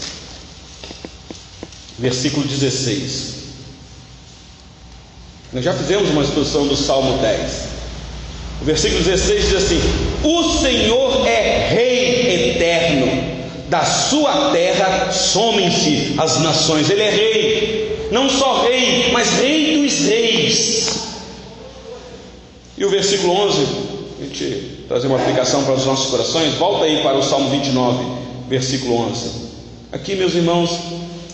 versículo 2.00 2.46
16. 2.46 3.36
Nós 5.54 5.64
já 5.64 5.74
fizemos 5.74 6.10
uma 6.10 6.22
exposição 6.22 6.68
do 6.68 6.76
Salmo 6.76 7.18
10. 7.20 7.52
O 8.62 8.66
versículo 8.66 9.02
16 9.02 9.46
diz 9.46 9.54
assim: 9.56 9.82
O 10.22 10.60
Senhor 10.60 11.26
é 11.26 11.70
Rei 11.70 12.56
eterno, 12.56 13.08
da 13.70 13.86
sua 13.86 14.52
terra 14.52 15.14
somem-se 15.14 16.16
as 16.18 16.42
nações. 16.42 16.90
Ele 16.90 17.04
é 17.04 17.10
Rei, 17.10 18.10
não 18.12 18.30
só 18.30 18.64
Rei, 18.64 19.12
mas 19.14 19.40
Rei 19.40 19.82
dos 19.82 20.00
Reis. 20.10 20.88
E 22.78 22.84
o 22.84 22.90
versículo 22.90 23.34
11, 23.34 23.66
a 24.20 24.24
gente 24.26 24.84
trazer 24.90 25.08
uma 25.08 25.18
aplicação 25.18 25.64
para 25.64 25.76
os 25.76 25.86
nossos 25.86 26.10
corações, 26.12 26.54
volta 26.56 26.84
aí 26.84 27.02
para 27.02 27.18
o 27.18 27.24
Salmo 27.24 27.50
29, 27.50 28.17
versículo 28.48 28.96
11. 29.10 29.30
Aqui, 29.92 30.16
meus 30.16 30.34
irmãos, 30.36 30.72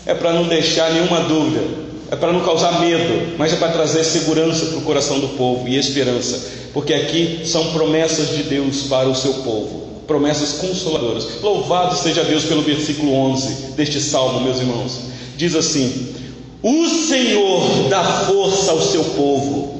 é 0.05 0.13
para 0.13 0.33
não 0.33 0.47
deixar 0.47 0.91
nenhuma 0.91 1.21
dúvida, 1.21 1.63
é 2.11 2.15
para 2.15 2.31
não 2.31 2.41
causar 2.41 2.79
medo, 2.81 3.35
mas 3.37 3.53
é 3.53 3.55
para 3.55 3.71
trazer 3.71 4.03
segurança 4.03 4.65
para 4.67 4.77
o 4.77 4.81
coração 4.81 5.19
do 5.19 5.29
povo 5.29 5.67
e 5.67 5.77
esperança, 5.77 6.51
porque 6.73 6.93
aqui 6.93 7.41
são 7.45 7.71
promessas 7.71 8.29
de 8.29 8.43
Deus 8.43 8.83
para 8.83 9.07
o 9.07 9.15
seu 9.15 9.33
povo, 9.35 10.03
promessas 10.05 10.53
consoladoras. 10.53 11.41
Louvado 11.41 11.95
seja 11.97 12.23
Deus 12.23 12.43
pelo 12.43 12.61
versículo 12.61 13.13
11 13.13 13.71
deste 13.75 13.99
salmo, 13.99 14.41
meus 14.41 14.59
irmãos. 14.59 14.99
Diz 15.37 15.55
assim: 15.55 16.13
O 16.61 16.87
Senhor 16.87 17.89
dá 17.89 18.03
força 18.03 18.71
ao 18.71 18.81
seu 18.81 19.03
povo. 19.03 19.73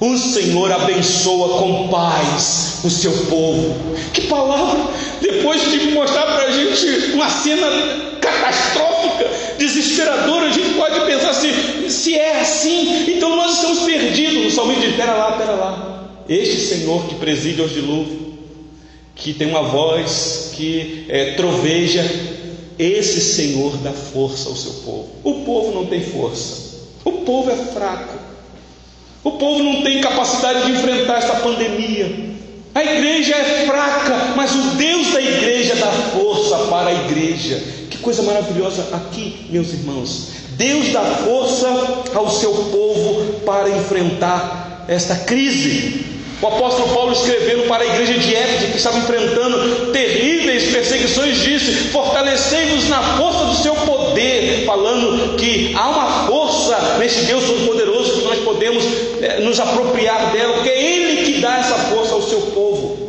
O 0.00 0.16
Senhor 0.16 0.70
abençoa 0.70 1.58
com 1.58 1.88
paz 1.88 2.80
o 2.84 2.90
seu 2.90 3.12
povo. 3.26 3.74
Que 4.12 4.22
palavra! 4.22 4.90
Depois 5.20 5.70
de 5.70 5.90
mostrar 5.90 6.26
para 6.26 6.44
a 6.44 6.50
gente 6.50 7.12
uma 7.12 7.28
cena 7.28 7.66
catastrófica, 8.20 9.30
desesperadora, 9.58 10.46
a 10.46 10.50
gente 10.50 10.74
pode 10.74 11.00
pensar 11.00 11.30
assim: 11.30 11.88
se 11.88 12.14
é 12.14 12.40
assim, 12.40 13.12
então 13.16 13.36
nós 13.36 13.54
estamos 13.54 13.80
perdidos. 13.80 14.52
O 14.52 14.56
salmista 14.56 14.82
diz: 14.82 14.90
espera 14.90 15.14
lá, 15.14 15.30
espera 15.30 15.52
lá. 15.52 16.08
Este 16.28 16.56
Senhor 16.58 17.06
que 17.06 17.14
preside 17.16 17.60
aos 17.60 17.72
dilúvios, 17.72 18.18
que 19.14 19.32
tem 19.32 19.48
uma 19.48 19.62
voz 19.62 20.52
que 20.54 21.06
é, 21.08 21.32
troveja, 21.32 22.04
esse 22.78 23.20
Senhor 23.20 23.76
dá 23.78 23.92
força 23.92 24.48
ao 24.48 24.56
seu 24.56 24.72
povo. 24.84 25.08
O 25.24 25.44
povo 25.44 25.74
não 25.74 25.86
tem 25.86 26.00
força, 26.00 26.86
o 27.04 27.12
povo 27.12 27.50
é 27.50 27.56
fraco, 27.56 28.18
o 29.24 29.32
povo 29.32 29.62
não 29.62 29.82
tem 29.82 30.00
capacidade 30.00 30.66
de 30.66 30.72
enfrentar 30.72 31.18
esta 31.18 31.36
pandemia. 31.36 32.37
A 32.78 32.84
igreja 32.84 33.34
é 33.34 33.66
fraca, 33.66 34.34
mas 34.36 34.54
o 34.54 34.62
Deus 34.76 35.12
da 35.12 35.20
igreja 35.20 35.74
dá 35.74 35.90
força 35.90 36.56
para 36.70 36.90
a 36.90 36.94
igreja. 36.94 37.60
Que 37.90 37.98
coisa 37.98 38.22
maravilhosa 38.22 38.86
aqui, 38.92 39.48
meus 39.50 39.72
irmãos. 39.72 40.28
Deus 40.50 40.92
dá 40.92 41.02
força 41.02 41.66
ao 42.14 42.30
seu 42.30 42.52
povo 42.52 43.40
para 43.44 43.68
enfrentar 43.68 44.84
esta 44.86 45.16
crise. 45.16 46.18
O 46.40 46.46
apóstolo 46.46 46.94
Paulo 46.94 47.12
escrevendo 47.12 47.66
para 47.66 47.82
a 47.82 47.86
igreja 47.86 48.14
de 48.14 48.32
Éfeso, 48.32 48.70
que 48.70 48.76
estava 48.76 48.98
enfrentando 48.98 49.92
terríveis 49.92 50.70
perseguições, 50.70 51.38
disse: 51.38 51.72
Fortalecei-vos 51.90 52.88
na 52.88 53.02
força 53.18 53.44
do 53.46 53.56
seu 53.56 53.74
poder, 53.74 54.64
falando 54.64 55.36
que 55.36 55.74
há 55.74 55.88
uma 55.88 56.26
força 56.28 56.98
nesse 56.98 57.24
Deus 57.24 57.44
todo-poderoso 57.44 58.20
que 58.20 58.24
nós 58.24 58.38
podemos 58.44 58.84
é, 59.20 59.40
nos 59.40 59.58
apropriar 59.58 60.30
dela, 60.32 60.54
porque 60.54 60.68
é 60.68 60.80
Ele 60.80 61.24
que 61.24 61.40
dá 61.40 61.58
essa 61.58 61.74
força 61.74 62.14
ao 62.14 62.22
seu 62.22 62.40
povo. 62.40 63.08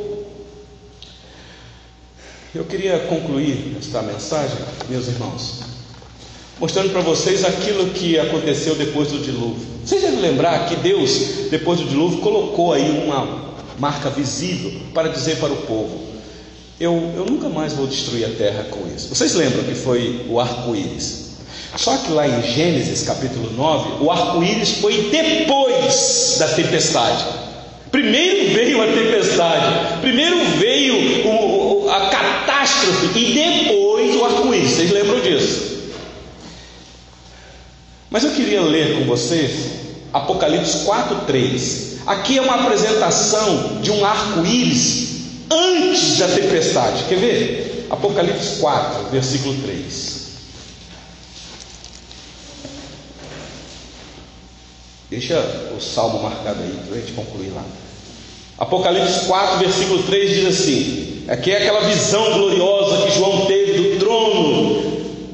Eu 2.53 2.63
queria 2.63 2.97
concluir 3.01 3.77
esta 3.77 4.01
mensagem, 4.01 4.57
meus 4.89 5.07
irmãos, 5.07 5.59
mostrando 6.59 6.89
para 6.89 7.01
vocês 7.01 7.45
aquilo 7.45 7.91
que 7.91 8.17
aconteceu 8.17 8.73
depois 8.73 9.09
do 9.11 9.19
dilúvio. 9.19 9.67
Vocês 9.85 10.01
devem 10.01 10.19
lembrar 10.19 10.67
que 10.67 10.75
Deus, 10.77 11.47
depois 11.51 11.79
do 11.79 11.85
dilúvio, 11.85 12.21
colocou 12.21 12.73
aí 12.73 13.03
uma 13.05 13.53
marca 13.77 14.09
visível 14.09 14.81
para 14.95 15.09
dizer 15.09 15.37
para 15.37 15.53
o 15.53 15.57
povo: 15.57 15.99
eu, 16.79 17.13
eu 17.15 17.25
nunca 17.27 17.49
mais 17.49 17.73
vou 17.73 17.85
destruir 17.85 18.25
a 18.25 18.29
terra 18.29 18.63
com 18.71 18.87
isso. 18.95 19.13
Vocês 19.13 19.35
lembram 19.35 19.63
que 19.65 19.75
foi 19.75 20.25
o 20.27 20.39
arco-íris? 20.39 21.35
Só 21.77 21.97
que 21.97 22.11
lá 22.11 22.27
em 22.27 22.41
Gênesis 22.41 23.03
capítulo 23.03 23.51
9, 23.55 24.03
o 24.03 24.09
arco-íris 24.09 24.79
foi 24.79 25.11
depois 25.11 26.37
da 26.39 26.47
tempestade. 26.47 27.25
Primeiro 27.91 28.53
veio 28.55 28.81
a 28.81 28.87
tempestade, 28.87 30.01
primeiro 30.01 30.35
veio 30.57 31.27
o, 31.27 31.78
a 31.91 32.09
catástrofe 32.09 33.17
e 33.17 33.33
depois 33.33 34.15
o 34.15 34.25
arco-íris. 34.25 34.71
Vocês 34.71 34.91
lembram 34.91 35.19
disso? 35.21 35.69
Mas 38.09 38.23
eu 38.23 38.31
queria 38.31 38.61
ler 38.61 38.97
com 38.97 39.05
vocês 39.05 39.79
Apocalipse 40.11 40.85
4:3. 40.85 41.99
Aqui 42.05 42.37
é 42.37 42.41
uma 42.41 42.55
apresentação 42.55 43.81
de 43.81 43.91
um 43.91 44.03
arco-íris 44.03 45.09
antes 45.51 46.17
da 46.17 46.27
tempestade. 46.27 47.03
Quer 47.03 47.19
ver? 47.19 47.87
Apocalipse 47.89 48.59
4, 48.59 49.09
versículo 49.11 49.55
3. 49.61 50.19
Deixa 55.09 55.39
o 55.75 55.81
salmo 55.81 56.21
marcado 56.21 56.61
aí 56.61 56.79
para 56.87 56.97
a 56.97 56.99
gente 56.99 57.13
concluir 57.13 57.49
lá. 57.49 57.63
Apocalipse 58.59 59.25
4, 59.25 59.59
versículo 59.59 60.03
3 60.03 60.29
diz 60.29 60.45
assim: 60.47 61.23
aqui 61.29 61.51
é 61.51 61.57
aquela 61.57 61.81
visão 61.81 62.33
gloriosa 62.33 63.05
que 63.05 63.17
João 63.17 63.45
teve 63.45 63.71
do 63.71 63.99
trono, 63.99 64.83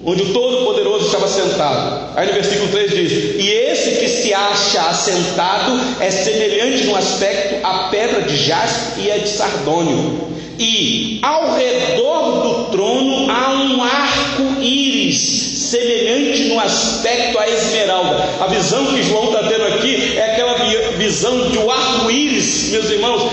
onde 0.05 0.21
o 0.21 0.31
Todo-Poderoso 0.31 1.07
estava 1.07 1.27
sentado. 1.27 2.11
Aí 2.15 2.27
no 2.27 2.33
versículo 2.33 2.69
3 2.69 2.91
diz: 2.91 3.43
E 3.43 3.49
esse 3.49 3.95
que 3.95 4.07
se 4.07 4.31
acha 4.31 4.81
assentado 4.81 5.79
é 5.99 6.11
semelhante 6.11 6.83
no 6.83 6.95
aspecto 6.95 7.65
à 7.65 7.89
pedra 7.89 8.21
de 8.21 8.37
jaspe 8.37 9.01
e 9.01 9.11
a 9.11 9.17
de 9.17 9.29
sardônio. 9.29 10.35
E 10.59 11.19
ao 11.23 11.55
redor 11.55 12.41
do 12.43 12.63
trono 12.71 13.31
há 13.31 13.53
um 13.53 13.83
arco-íris 13.83 15.54
semelhante 15.75 16.43
no 16.45 16.59
aspecto 16.59 17.37
à 17.37 17.47
esmeralda. 17.49 18.23
A 18.39 18.47
visão 18.47 18.85
que 18.87 19.03
João 19.03 19.25
está 19.25 19.43
tendo 19.43 19.65
aqui 19.75 20.17
é 20.17 20.31
aquela 20.31 20.55
visão 20.97 21.35
um 21.35 21.71
arco-íris, 21.71 22.69
meus 22.71 22.89
irmãos, 22.89 23.31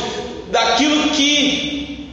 daquilo 0.51 1.11
que 1.11 2.09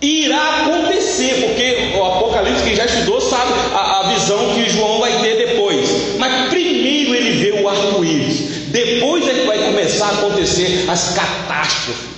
irá 0.00 0.62
acontecer, 0.62 1.46
porque 1.46 1.96
o 1.96 2.04
Apocalipse, 2.04 2.64
quem 2.64 2.74
já 2.74 2.86
estudou, 2.86 3.20
sabe 3.20 3.52
a, 3.74 4.00
a 4.00 4.12
visão 4.14 4.54
que 4.54 4.70
João 4.70 4.98
vai 4.98 5.12
ter 5.20 5.36
depois. 5.36 5.88
Mas 6.18 6.48
primeiro 6.48 7.14
ele 7.14 7.30
vê 7.32 7.62
o 7.62 7.68
arco-íris, 7.68 8.68
depois 8.68 9.28
é 9.28 9.34
que 9.34 9.46
vai 9.46 9.58
começar 9.58 10.06
a 10.06 10.12
acontecer 10.12 10.84
as 10.88 11.14
catástrofes 11.14 12.09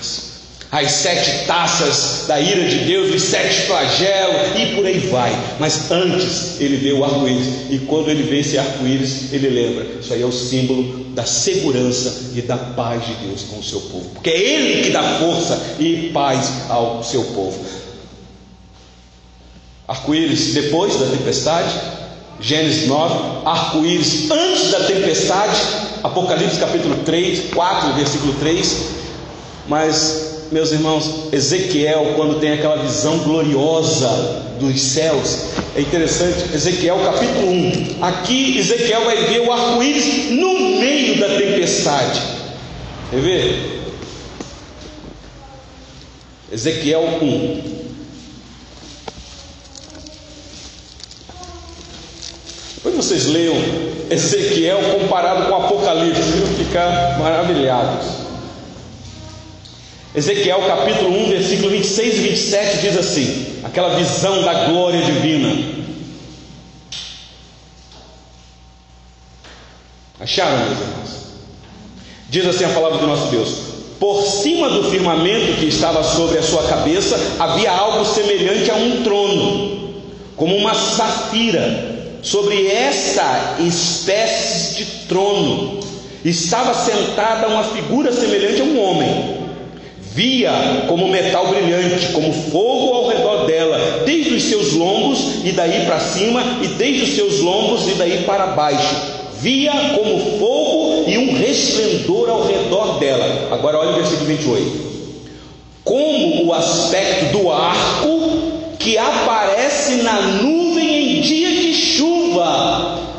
as 0.72 0.90
sete 0.90 1.44
taças 1.46 2.24
da 2.26 2.40
ira 2.40 2.66
de 2.66 2.78
Deus, 2.86 3.14
os 3.14 3.22
sete 3.24 3.66
flagelos 3.66 4.58
e 4.58 4.74
por 4.74 4.86
aí 4.86 5.00
vai. 5.00 5.38
Mas 5.60 5.90
antes 5.90 6.58
ele 6.58 6.78
vê 6.78 6.92
o 6.92 7.04
arco-íris, 7.04 7.46
e 7.68 7.78
quando 7.80 8.08
ele 8.08 8.22
vê 8.22 8.40
esse 8.40 8.56
arco-íris, 8.56 9.34
ele 9.34 9.50
lembra: 9.50 9.84
isso 10.00 10.14
aí 10.14 10.22
é 10.22 10.24
o 10.24 10.32
símbolo 10.32 11.04
da 11.12 11.26
segurança 11.26 12.30
e 12.34 12.40
da 12.40 12.56
paz 12.56 13.06
de 13.06 13.12
Deus 13.26 13.42
com 13.42 13.58
o 13.58 13.62
seu 13.62 13.80
povo, 13.82 14.08
porque 14.14 14.30
é 14.30 14.38
Ele 14.38 14.82
que 14.82 14.90
dá 14.90 15.02
força 15.18 15.60
e 15.78 16.10
paz 16.14 16.50
ao 16.70 17.04
seu 17.04 17.22
povo. 17.22 17.62
Arco-íris 19.86 20.54
depois 20.54 20.96
da 20.98 21.04
tempestade, 21.04 21.74
Gênesis 22.40 22.88
9, 22.88 23.14
arco-íris 23.44 24.30
antes 24.30 24.70
da 24.70 24.80
tempestade, 24.84 25.60
Apocalipse 26.02 26.58
capítulo 26.58 26.96
3, 27.04 27.52
4, 27.52 27.92
versículo 27.92 28.32
3, 28.40 28.76
mas 29.68 30.31
meus 30.52 30.70
irmãos, 30.70 31.32
Ezequiel, 31.32 32.12
quando 32.14 32.38
tem 32.38 32.52
aquela 32.52 32.76
visão 32.76 33.18
gloriosa 33.20 34.08
dos 34.60 34.80
céus, 34.80 35.46
é 35.74 35.80
interessante, 35.80 36.54
Ezequiel 36.54 36.98
capítulo 36.98 37.50
1. 37.50 38.04
Aqui 38.04 38.58
Ezequiel 38.58 39.04
vai 39.06 39.16
ver 39.24 39.40
o 39.40 39.50
arco-íris 39.50 40.30
no 40.30 40.78
meio 40.78 41.18
da 41.18 41.28
tempestade. 41.38 42.20
Quer 43.10 43.20
ver? 43.20 43.82
Ezequiel 46.52 47.02
1. 47.22 47.82
Depois 52.74 52.94
vocês 52.94 53.26
leiam 53.26 53.56
Ezequiel 54.10 54.80
comparado 55.00 55.46
com 55.46 55.54
Apocalipse, 55.54 56.20
vão 56.20 56.54
ficar 56.56 57.18
maravilhados. 57.18 58.21
Ezequiel 60.14 60.60
capítulo 60.66 61.08
1, 61.24 61.30
versículo 61.30 61.70
26 61.70 62.14
e 62.14 62.20
27 62.20 62.78
diz 62.82 62.98
assim: 62.98 63.60
aquela 63.64 63.96
visão 63.96 64.42
da 64.42 64.66
glória 64.66 65.00
divina. 65.00 65.82
Acharam, 70.20 70.58
meus 70.66 70.78
irmãos? 70.78 71.22
Diz 72.28 72.46
assim 72.46 72.64
a 72.64 72.68
palavra 72.68 72.98
do 72.98 73.06
nosso 73.06 73.30
Deus: 73.30 73.56
Por 73.98 74.22
cima 74.22 74.68
do 74.68 74.90
firmamento 74.90 75.58
que 75.58 75.66
estava 75.66 76.04
sobre 76.04 76.36
a 76.38 76.42
sua 76.42 76.64
cabeça 76.64 77.18
havia 77.38 77.72
algo 77.72 78.04
semelhante 78.04 78.70
a 78.70 78.74
um 78.74 79.02
trono, 79.02 80.02
como 80.36 80.54
uma 80.56 80.74
safira. 80.74 81.90
Sobre 82.22 82.68
esta 82.68 83.56
espécie 83.58 84.76
de 84.76 84.84
trono 85.08 85.80
estava 86.24 86.72
sentada 86.72 87.48
uma 87.48 87.64
figura 87.64 88.12
semelhante 88.12 88.60
a 88.60 88.64
um 88.64 88.80
homem 88.80 89.41
via 90.14 90.84
como 90.88 91.08
metal 91.08 91.48
brilhante, 91.48 92.12
como 92.12 92.32
fogo 92.32 92.94
ao 92.94 93.08
redor 93.08 93.46
dela, 93.46 94.02
desde 94.04 94.34
os 94.34 94.42
seus 94.44 94.72
lombos 94.72 95.44
e 95.44 95.52
daí 95.52 95.86
para 95.86 96.00
cima, 96.00 96.42
e 96.62 96.66
desde 96.68 97.04
os 97.04 97.16
seus 97.16 97.40
lombos 97.40 97.88
e 97.88 97.92
daí 97.92 98.24
para 98.24 98.48
baixo. 98.48 98.94
Via 99.40 99.72
como 99.94 100.38
fogo 100.38 101.04
e 101.06 101.18
um 101.18 101.34
resplendor 101.36 102.30
ao 102.30 102.46
redor 102.46 102.98
dela. 103.00 103.48
Agora 103.50 103.78
olha 103.78 103.90
o 103.90 103.94
versículo 103.94 104.26
28. 104.26 104.92
como 105.84 106.46
o 106.46 106.52
aspecto 106.52 107.36
do 107.36 107.50
arco 107.50 108.30
que 108.78 108.96
aparece 108.96 109.96
na 110.02 110.20
nuvem 110.22 111.18
em 111.18 111.20
dia 111.20 111.50
de 111.50 111.74
chuva. 111.74 113.11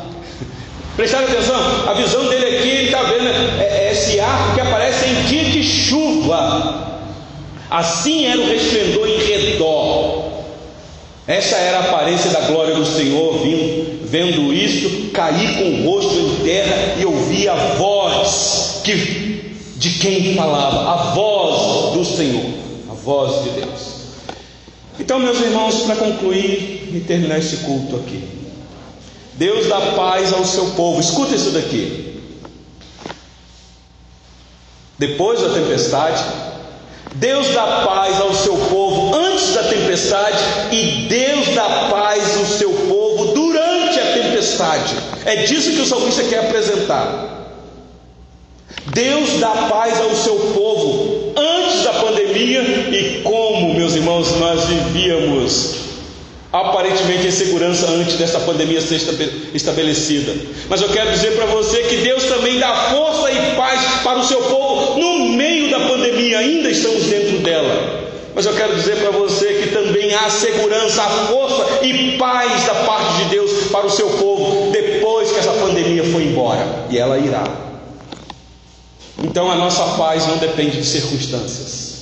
Prestaram 0.96 1.26
atenção? 1.26 1.88
A 1.88 1.94
visão 1.94 2.28
dele 2.28 2.56
aqui, 2.56 2.68
ele 2.68 2.84
está 2.86 3.02
vendo 3.02 3.26
é, 3.26 3.88
é 3.88 3.92
esse 3.92 4.20
arco 4.20 4.54
que 4.54 4.60
aparece 4.60 5.06
em 5.06 5.22
dia 5.24 5.44
de 5.44 5.62
chuva. 5.64 7.00
Assim 7.68 8.26
era 8.26 8.40
o 8.40 8.46
resplendor 8.46 9.08
em 9.08 9.18
redor. 9.18 10.24
Essa 11.26 11.56
era 11.56 11.78
a 11.78 11.84
aparência 11.84 12.30
da 12.30 12.42
glória 12.42 12.74
do 12.74 12.84
Senhor, 12.84 13.38
vindo, 13.38 14.06
vendo 14.06 14.52
isso, 14.52 15.10
caí 15.12 15.56
com 15.56 15.64
o 15.64 15.90
rosto 15.90 16.14
em 16.14 16.44
terra 16.44 16.96
e 17.00 17.04
ouvi 17.04 17.48
a 17.48 17.54
voz 17.76 18.82
que, 18.84 19.54
de 19.76 19.90
quem 19.98 20.34
falava, 20.34 20.92
a 20.92 20.96
voz 21.14 21.94
do 21.94 22.04
Senhor, 22.04 22.44
a 22.90 22.94
voz 22.94 23.42
de 23.42 23.50
Deus. 23.50 23.94
Então, 25.00 25.18
meus 25.18 25.40
irmãos, 25.40 25.80
para 25.84 25.96
concluir 25.96 26.90
e 26.94 27.02
terminar 27.06 27.38
este 27.38 27.56
culto 27.56 27.96
aqui, 27.96 28.43
Deus 29.34 29.66
dá 29.66 29.80
paz 29.96 30.32
ao 30.32 30.44
seu 30.44 30.66
povo, 30.70 31.00
escuta 31.00 31.34
isso 31.34 31.50
daqui. 31.50 32.20
Depois 34.98 35.40
da 35.40 35.48
tempestade, 35.50 36.22
Deus 37.16 37.48
dá 37.48 37.84
paz 37.84 38.20
ao 38.20 38.32
seu 38.34 38.56
povo 38.56 39.14
antes 39.16 39.54
da 39.54 39.64
tempestade 39.64 40.38
e 40.72 41.06
Deus 41.08 41.48
dá 41.54 41.88
paz 41.90 42.36
ao 42.38 42.46
seu 42.46 42.70
povo 42.70 43.32
durante 43.32 44.00
a 44.00 44.12
tempestade. 44.12 44.94
É 45.24 45.36
disso 45.44 45.72
que 45.72 45.80
o 45.80 45.86
salmista 45.86 46.22
quer 46.24 46.46
apresentar. 46.46 47.34
Deus 48.86 49.40
dá 49.40 49.50
paz 49.68 50.00
ao 50.00 50.14
seu 50.14 50.36
povo 50.54 51.32
antes 51.36 51.82
da 51.82 51.92
pandemia 51.94 52.62
e 52.62 53.22
como, 53.22 53.74
meus 53.74 53.94
irmãos, 53.94 54.30
nós 54.36 54.64
vivíamos 54.64 55.83
aparentemente 56.54 57.26
em 57.26 57.32
segurança 57.32 57.90
antes 57.90 58.14
dessa 58.14 58.38
pandemia 58.38 58.80
ser 58.80 59.00
estabelecida. 59.52 60.32
Mas 60.68 60.80
eu 60.80 60.88
quero 60.88 61.10
dizer 61.10 61.32
para 61.32 61.46
você 61.46 61.82
que 61.82 61.96
Deus 61.96 62.22
também 62.26 62.60
dá 62.60 62.72
força 62.92 63.28
e 63.32 63.56
paz 63.56 63.80
para 64.04 64.20
o 64.20 64.24
seu 64.24 64.40
povo 64.42 65.00
no 65.00 65.30
meio 65.30 65.68
da 65.68 65.80
pandemia, 65.80 66.38
ainda 66.38 66.70
estamos 66.70 67.02
dentro 67.06 67.38
dela. 67.38 68.04
Mas 68.36 68.46
eu 68.46 68.54
quero 68.54 68.76
dizer 68.76 68.98
para 68.98 69.10
você 69.10 69.46
que 69.54 69.70
também 69.74 70.14
há 70.14 70.30
segurança, 70.30 71.02
há 71.02 71.08
força 71.26 71.84
e 71.84 72.16
paz 72.16 72.64
da 72.64 72.74
parte 72.74 73.24
de 73.24 73.30
Deus 73.30 73.50
para 73.72 73.86
o 73.86 73.90
seu 73.90 74.08
povo 74.10 74.70
depois 74.70 75.32
que 75.32 75.38
essa 75.40 75.52
pandemia 75.54 76.04
foi 76.04 76.22
embora, 76.22 76.86
e 76.88 76.96
ela 76.96 77.18
irá. 77.18 77.42
Então 79.24 79.50
a 79.50 79.56
nossa 79.56 79.96
paz 79.96 80.24
não 80.28 80.36
depende 80.36 80.76
de 80.76 80.86
circunstâncias. 80.86 81.94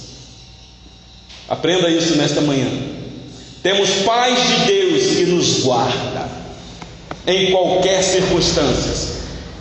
Aprenda 1.48 1.88
isso 1.88 2.16
nesta 2.16 2.42
manhã. 2.42 2.91
Temos 3.62 3.90
paz 4.04 4.38
de 4.38 4.66
Deus 4.66 5.02
que 5.16 5.26
nos 5.26 5.60
guarda 5.60 6.28
em 7.26 7.50
qualquer 7.52 8.02
circunstância. 8.02 9.12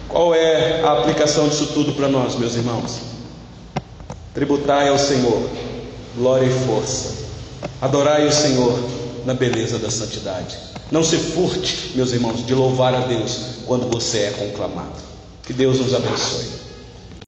Qual 0.08 0.34
é 0.34 0.82
a 0.84 0.94
aplicação 0.94 1.48
disso 1.48 1.68
tudo 1.74 1.94
para 1.94 2.08
nós, 2.08 2.36
meus 2.36 2.56
irmãos? 2.56 3.00
Tributai 4.34 4.90
ao 4.90 4.98
Senhor 4.98 5.50
glória 6.16 6.46
e 6.46 6.66
força. 6.66 7.14
Adorai 7.82 8.28
o 8.28 8.32
Senhor 8.32 8.78
na 9.26 9.34
beleza 9.34 9.78
da 9.78 9.90
santidade. 9.90 10.58
Não 10.92 11.04
se 11.04 11.18
furte, 11.18 11.92
meus 11.96 12.12
irmãos, 12.12 12.46
de 12.46 12.54
louvar 12.54 12.94
a 12.94 13.02
Deus 13.02 13.40
quando 13.66 13.90
você 13.92 14.20
é 14.20 14.32
conclamado. 14.32 15.00
Que 15.44 15.54
Deus 15.54 15.80
nos 15.80 15.94
abençoe. 15.94 16.46